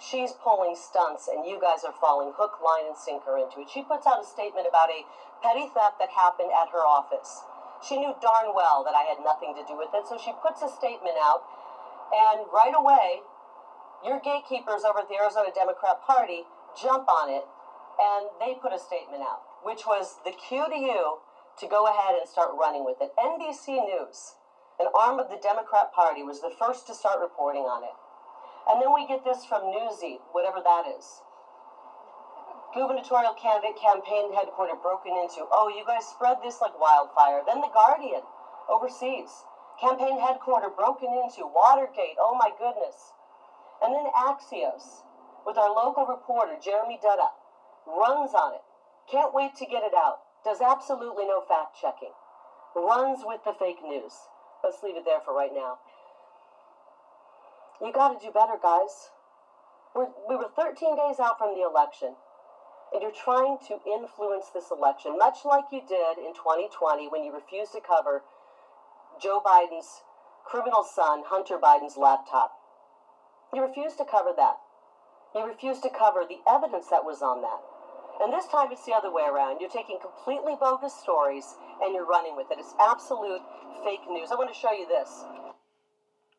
she's 0.00 0.32
pulling 0.32 0.74
stunts 0.74 1.28
and 1.28 1.44
you 1.46 1.60
guys 1.60 1.84
are 1.84 1.92
falling 2.00 2.32
hook, 2.36 2.56
line, 2.64 2.88
and 2.88 2.96
sinker 2.96 3.36
into 3.36 3.60
it. 3.60 3.68
She 3.68 3.82
puts 3.82 4.06
out 4.06 4.24
a 4.24 4.26
statement 4.26 4.66
about 4.66 4.88
a 4.88 5.04
petty 5.44 5.68
theft 5.68 6.00
that 6.00 6.08
happened 6.16 6.50
at 6.56 6.72
her 6.72 6.80
office. 6.80 7.44
She 7.84 7.96
knew 8.00 8.16
darn 8.20 8.56
well 8.56 8.84
that 8.84 8.96
I 8.96 9.04
had 9.04 9.20
nothing 9.24 9.54
to 9.56 9.64
do 9.64 9.76
with 9.76 9.92
it, 9.92 10.08
so 10.08 10.16
she 10.16 10.32
puts 10.40 10.60
a 10.62 10.68
statement 10.68 11.16
out, 11.20 11.44
and 12.12 12.44
right 12.52 12.72
away, 12.76 13.20
your 14.04 14.20
gatekeepers 14.20 14.84
over 14.84 15.00
at 15.00 15.08
the 15.08 15.16
Arizona 15.16 15.48
Democrat 15.54 16.00
Party 16.04 16.44
jump 16.76 17.08
on 17.08 17.28
it, 17.30 17.44
and 18.00 18.28
they 18.40 18.56
put 18.60 18.72
a 18.72 18.78
statement 18.80 19.22
out, 19.22 19.40
which 19.64 19.84
was 19.86 20.20
the 20.24 20.32
cue 20.32 20.68
to 20.68 20.76
you 20.76 21.20
to 21.60 21.66
go 21.68 21.86
ahead 21.88 22.16
and 22.20 22.28
start 22.28 22.52
running 22.58 22.84
with 22.84 22.96
it. 23.00 23.12
NBC 23.16 23.80
News, 23.80 24.36
an 24.80 24.88
arm 24.96 25.20
of 25.20 25.28
the 25.28 25.36
Democrat 25.36 25.92
Party, 25.92 26.24
was 26.24 26.40
the 26.40 26.56
first 26.58 26.88
to 26.88 26.94
start 26.96 27.20
reporting 27.20 27.68
on 27.68 27.84
it. 27.84 27.92
And 28.64 28.80
then 28.80 28.96
we 28.96 29.04
get 29.04 29.24
this 29.24 29.44
from 29.44 29.68
Newsy, 29.68 30.24
whatever 30.32 30.64
that 30.64 30.88
is. 30.88 31.04
Gubernatorial 32.72 33.34
candidate 33.36 33.76
campaign 33.76 34.32
headquarters 34.32 34.80
broken 34.80 35.12
into. 35.20 35.44
Oh, 35.52 35.68
you 35.68 35.84
guys 35.84 36.06
spread 36.06 36.38
this 36.40 36.62
like 36.64 36.78
wildfire. 36.80 37.42
Then 37.44 37.60
The 37.60 37.68
Guardian, 37.74 38.24
overseas. 38.72 39.28
Campaign 39.76 40.16
headquarters 40.16 40.72
broken 40.76 41.12
into. 41.12 41.44
Watergate, 41.44 42.16
oh 42.16 42.38
my 42.38 42.48
goodness. 42.56 43.12
And 43.82 43.92
then 43.92 44.08
Axios, 44.16 45.04
with 45.44 45.58
our 45.58 45.72
local 45.74 46.06
reporter, 46.06 46.56
Jeremy 46.62 46.96
Duda, 47.02 47.28
runs 47.84 48.32
on 48.32 48.54
it. 48.54 48.64
Can't 49.10 49.34
wait 49.34 49.56
to 49.56 49.66
get 49.66 49.82
it 49.82 49.92
out. 49.96 50.24
Does 50.44 50.60
absolutely 50.60 51.26
no 51.26 51.42
fact 51.42 51.76
checking. 51.80 52.14
Runs 52.76 53.20
with 53.24 53.40
the 53.44 53.52
fake 53.58 53.82
news. 53.82 54.14
Let's 54.62 54.82
leave 54.82 54.96
it 54.96 55.04
there 55.04 55.20
for 55.24 55.34
right 55.34 55.52
now. 55.54 55.78
You 57.80 57.92
got 57.92 58.18
to 58.18 58.24
do 58.24 58.30
better, 58.32 58.56
guys. 58.62 59.10
We're, 59.94 60.08
we 60.28 60.36
were 60.36 60.50
13 60.54 60.96
days 60.96 61.18
out 61.18 61.38
from 61.38 61.54
the 61.56 61.66
election, 61.66 62.14
and 62.92 63.02
you're 63.02 63.10
trying 63.10 63.56
to 63.68 63.80
influence 63.88 64.46
this 64.52 64.70
election, 64.70 65.18
much 65.18 65.44
like 65.44 65.64
you 65.72 65.80
did 65.80 66.18
in 66.18 66.34
2020 66.34 67.08
when 67.08 67.24
you 67.24 67.32
refused 67.32 67.72
to 67.72 67.80
cover 67.80 68.22
Joe 69.20 69.40
Biden's 69.44 70.02
criminal 70.44 70.84
son, 70.84 71.22
Hunter 71.26 71.58
Biden's 71.58 71.96
laptop. 71.96 72.52
You 73.52 73.62
refused 73.62 73.98
to 73.98 74.04
cover 74.04 74.30
that. 74.36 74.56
You 75.34 75.46
refused 75.46 75.82
to 75.82 75.90
cover 75.90 76.24
the 76.28 76.38
evidence 76.48 76.86
that 76.90 77.04
was 77.04 77.22
on 77.22 77.42
that. 77.42 77.60
And 78.22 78.32
this 78.32 78.46
time 78.48 78.68
it's 78.70 78.84
the 78.84 78.92
other 78.92 79.10
way 79.10 79.22
around. 79.22 79.60
You're 79.60 79.70
taking 79.70 79.98
completely 80.00 80.54
bogus 80.60 80.94
stories 80.94 81.54
and 81.82 81.94
you're 81.94 82.06
running 82.06 82.36
with 82.36 82.50
it. 82.50 82.58
It's 82.58 82.74
absolute 82.78 83.40
fake 83.82 84.00
news. 84.10 84.28
I 84.30 84.34
want 84.34 84.52
to 84.52 84.58
show 84.58 84.72
you 84.72 84.86
this. 84.86 85.24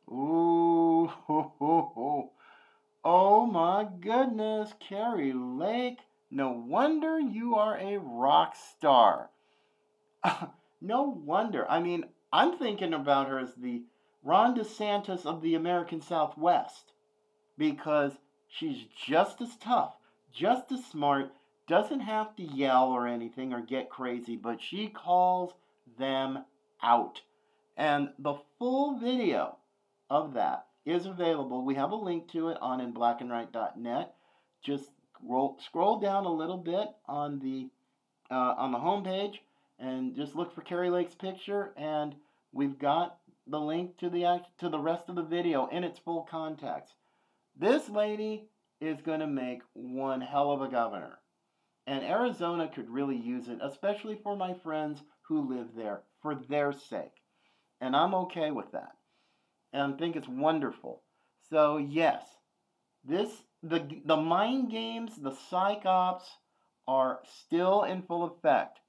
Ooh, 0.10 1.08
ho, 1.08 1.54
ho, 1.58 1.92
ho. 1.96 2.32
oh 3.04 3.46
my 3.46 3.88
goodness, 4.00 4.74
Kari 4.80 5.34
Lake. 5.34 6.00
No 6.30 6.52
wonder 6.52 7.20
you 7.20 7.56
are 7.56 7.78
a 7.78 7.98
rock 7.98 8.56
star. 8.56 9.30
no 10.82 11.04
wonder. 11.04 11.70
I 11.70 11.80
mean, 11.80 12.06
I'm 12.32 12.58
thinking 12.58 12.94
about 12.94 13.28
her 13.28 13.40
as 13.40 13.56
the 13.56 13.84
Ron 14.24 14.56
DeSantis 14.56 15.26
of 15.26 15.42
the 15.42 15.56
American 15.56 16.02
Southwest 16.02 16.92
because 17.58 18.14
she's 18.48 18.86
just 18.96 19.42
as 19.42 19.56
tough, 19.58 19.96
just 20.32 20.72
as 20.72 20.86
smart, 20.86 21.32
doesn't 21.72 22.02
have 22.02 22.36
to 22.36 22.44
yell 22.44 22.90
or 22.90 23.08
anything 23.08 23.54
or 23.54 23.62
get 23.62 23.90
crazy, 23.90 24.36
but 24.36 24.62
she 24.62 24.90
calls 24.90 25.54
them 25.98 26.44
out. 26.84 27.22
And 27.78 28.10
the 28.20 28.36
full 28.60 29.00
video 29.00 29.56
of 30.10 30.34
that 30.34 30.66
is 30.86 31.06
available. 31.06 31.64
We 31.64 31.76
have 31.76 31.92
a 31.92 31.96
link 31.96 32.30
to 32.34 32.50
it 32.50 32.58
on 32.60 32.82
inblackandright.net. 32.82 34.14
Just 34.62 34.92
roll, 35.26 35.58
scroll 35.66 35.98
down 35.98 36.26
a 36.26 36.34
little 36.34 36.58
bit 36.58 36.90
on 37.08 37.40
the 37.40 37.70
uh, 38.30 38.56
on 38.58 38.74
the 38.74 38.78
homepage 38.78 39.38
and 39.80 40.14
just 40.14 40.36
look 40.36 40.54
for 40.54 40.62
Kari 40.62 40.90
Lake's 40.90 41.16
picture, 41.16 41.74
and 41.78 42.16
we've 42.52 42.78
got 42.80 43.18
the 43.48 43.60
link 43.60 43.98
to 43.98 44.10
the 44.10 44.26
act, 44.26 44.48
to 44.60 44.68
the 44.68 44.78
rest 44.78 45.08
of 45.08 45.16
the 45.16 45.24
video 45.24 45.68
in 45.68 45.86
its 45.86 46.00
full 46.00 46.28
context. 46.30 46.94
This 47.58 47.90
lady 47.90 48.44
is 48.82 49.02
going 49.02 49.22
to 49.22 49.28
make 49.28 49.62
one 49.74 50.20
hell 50.20 50.52
of 50.52 50.62
a 50.62 50.68
governor. 50.68 51.20
And 51.88 52.04
Arizona 52.04 52.70
could 52.74 52.90
really 52.90 53.18
use 53.18 53.48
it, 53.48 53.60
especially 53.62 54.20
for 54.22 54.36
my 54.36 54.54
friends 54.54 55.02
who 55.28 55.50
live 55.50 55.70
there, 55.76 56.04
for 56.22 56.36
their 56.36 56.72
sake. 56.72 57.22
And 57.80 57.96
I'm 57.96 58.14
okay 58.14 58.52
with 58.52 58.72
that. 58.74 58.92
And 59.74 59.94
I 59.94 59.98
think 59.98 60.16
it's 60.16 60.28
wonderful. 60.28 61.02
So 61.50 61.78
yes, 61.78 62.24
this 63.04 63.32
the 63.64 63.88
the 64.06 64.18
mind 64.18 64.72
games, 64.72 65.16
the 65.18 65.36
psych 65.50 65.86
ops 65.86 66.30
are 66.88 67.20
still 67.26 67.84
in 67.84 68.04
full 68.04 68.24
effect. 68.24 68.80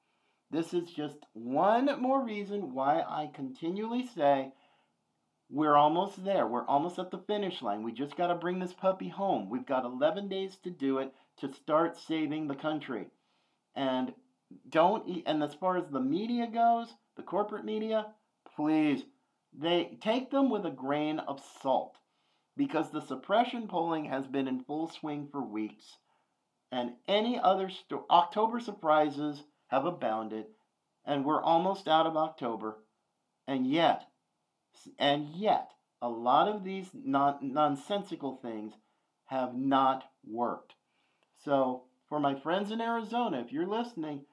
This 0.51 0.75
is 0.75 0.91
just 0.91 1.19
one 1.33 2.01
more 2.01 2.23
reason 2.25 2.75
why 2.75 3.01
I 3.01 3.31
continually 3.35 4.07
say 4.15 4.53
we're 5.49 5.77
almost 5.77 6.25
there. 6.25 6.47
We're 6.47 6.67
almost 6.67 6.99
at 6.99 7.11
the 7.11 7.19
finish 7.27 7.63
line. 7.63 7.83
We 7.83 7.93
just 7.93 8.17
got 8.17 8.29
to 8.29 8.35
bring 8.35 8.59
this 8.59 8.73
puppy 8.73 9.09
home. 9.09 9.51
We've 9.51 9.67
got 9.67 9.85
11 9.85 10.29
days 10.29 10.57
to 10.65 10.71
do 10.71 10.99
it 10.99 11.13
to 11.39 11.53
start 11.53 11.97
saving 11.97 12.47
the 12.47 12.55
country. 12.55 13.07
And 13.75 14.13
don't 14.69 15.23
and 15.27 15.43
as 15.43 15.55
far 15.55 15.77
as 15.77 15.89
the 15.89 16.01
media 16.01 16.47
goes, 16.47 16.89
the 17.17 17.23
corporate 17.23 17.65
media, 17.65 18.07
please 18.55 19.05
they 19.53 19.99
take 20.01 20.31
them 20.31 20.51
with 20.51 20.65
a 20.65 20.71
grain 20.71 21.19
of 21.19 21.43
salt 21.63 21.97
because 22.57 22.91
the 22.91 23.03
suppression 23.03 23.69
polling 23.69 24.07
has 24.07 24.27
been 24.27 24.49
in 24.49 24.65
full 24.65 24.89
swing 24.89 25.29
for 25.31 25.43
weeks 25.43 25.99
and 26.71 26.93
any 27.07 27.39
other 27.39 27.69
sto- 27.69 28.07
October 28.11 28.61
surprises 28.61 29.43
have 29.69 29.85
abounded 29.85 30.47
and 31.05 31.25
we're 31.25 31.43
almost 31.43 31.87
out 31.87 32.07
of 32.07 32.17
October 32.17 32.79
and 33.47 33.67
yet 33.67 34.07
and 34.99 35.29
yet 35.29 35.71
a 36.01 36.09
lot 36.09 36.49
of 36.49 36.65
these 36.65 36.89
non- 36.95 37.53
nonsensical 37.53 38.37
things 38.37 38.75
have 39.27 39.55
not 39.55 40.05
worked. 40.27 40.75
So, 41.45 41.85
for 42.09 42.21
my 42.21 42.35
friends 42.35 42.71
in 42.71 42.81
Arizona, 42.81 43.41
if 43.41 43.53
you're 43.53 43.67
listening, 43.67 44.27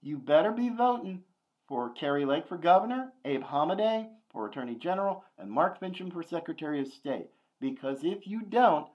you 0.00 0.18
better 0.18 0.50
be 0.50 0.68
voting 0.68 1.22
for 1.68 1.90
Kari 1.90 2.24
Lake 2.24 2.48
for 2.48 2.56
governor, 2.56 3.12
Abe 3.24 3.42
Hamadeh 3.42 4.08
for 4.32 4.46
attorney 4.46 4.74
general, 4.74 5.24
and 5.38 5.50
Mark 5.50 5.80
Finchem 5.80 6.12
for 6.12 6.22
secretary 6.22 6.80
of 6.80 6.88
state. 6.88 7.28
Because 7.60 8.02
if 8.02 8.26
you 8.26 8.42
don't, 8.42 8.88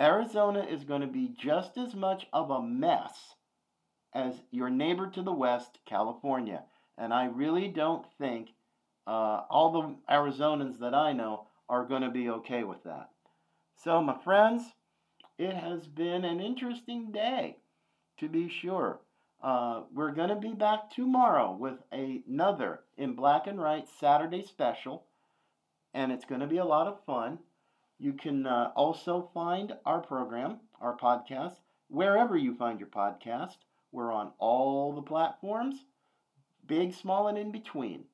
Arizona 0.00 0.60
is 0.60 0.84
going 0.84 1.00
to 1.00 1.06
be 1.06 1.34
just 1.36 1.76
as 1.78 1.94
much 1.94 2.26
of 2.32 2.50
a 2.50 2.62
mess 2.62 3.34
as 4.12 4.42
your 4.50 4.70
neighbor 4.70 5.08
to 5.10 5.22
the 5.22 5.32
west, 5.32 5.78
California. 5.86 6.62
And 6.98 7.12
I 7.12 7.26
really 7.26 7.68
don't 7.68 8.06
think 8.18 8.50
uh, 9.06 9.42
all 9.50 9.72
the 9.72 10.14
Arizonans 10.14 10.78
that 10.80 10.94
I 10.94 11.12
know 11.12 11.48
are 11.68 11.84
going 11.84 12.02
to 12.02 12.10
be 12.10 12.28
okay 12.28 12.62
with 12.62 12.84
that. 12.84 13.10
So, 13.82 14.00
my 14.02 14.16
friends, 14.22 14.62
it 15.38 15.54
has 15.54 15.86
been 15.86 16.24
an 16.24 16.40
interesting 16.40 17.12
day, 17.12 17.56
to 18.18 18.28
be 18.28 18.48
sure. 18.48 19.00
Uh, 19.42 19.82
we're 19.92 20.12
going 20.12 20.30
to 20.30 20.36
be 20.36 20.54
back 20.54 20.90
tomorrow 20.90 21.52
with 21.52 21.74
another 21.92 22.80
In 22.96 23.14
Black 23.14 23.46
and 23.46 23.60
Right 23.60 23.86
Saturday 24.00 24.42
special, 24.42 25.04
and 25.92 26.10
it's 26.10 26.24
going 26.24 26.40
to 26.40 26.46
be 26.46 26.56
a 26.56 26.64
lot 26.64 26.86
of 26.86 27.04
fun. 27.04 27.38
You 27.98 28.14
can 28.14 28.46
uh, 28.46 28.72
also 28.74 29.30
find 29.34 29.74
our 29.84 30.00
program, 30.00 30.60
our 30.80 30.96
podcast, 30.96 31.56
wherever 31.88 32.36
you 32.36 32.54
find 32.54 32.80
your 32.80 32.88
podcast. 32.88 33.56
We're 33.92 34.12
on 34.12 34.32
all 34.38 34.94
the 34.94 35.02
platforms, 35.02 35.84
big, 36.66 36.94
small, 36.94 37.28
and 37.28 37.38
in 37.38 37.52
between. 37.52 38.04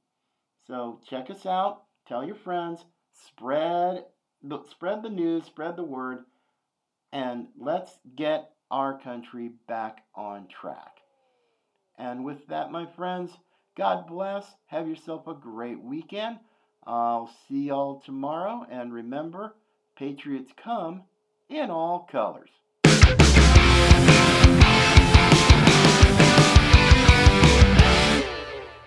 So 0.67 1.01
check 1.09 1.31
us 1.31 1.47
out. 1.47 1.85
Tell 2.07 2.25
your 2.25 2.37
friends. 2.37 2.85
Spread 3.13 4.05
the 4.43 4.63
spread 4.71 5.03
the 5.03 5.11
news. 5.11 5.45
Spread 5.45 5.77
the 5.77 5.85
word 5.85 6.25
and 7.13 7.49
let's 7.59 7.93
get 8.17 8.51
our 8.71 8.99
country 8.99 9.51
back 9.69 10.05
on 10.15 10.49
track. 10.49 10.99
And 11.99 12.25
with 12.25 12.47
that, 12.49 12.73
my 12.73 12.87
friends, 12.87 13.31
God 13.77 14.07
bless. 14.07 14.47
Have 14.67 14.89
yourself 14.89 15.27
a 15.27 15.35
great 15.35 15.81
weekend. 15.81 16.39
I'll 16.85 17.31
see 17.49 17.69
y'all 17.69 18.01
tomorrow. 18.01 18.67
And 18.71 18.93
remember, 18.93 19.55
Patriots 19.97 20.53
come 20.63 21.03
in 21.49 21.71
all 21.71 22.09
colors. 22.11 22.51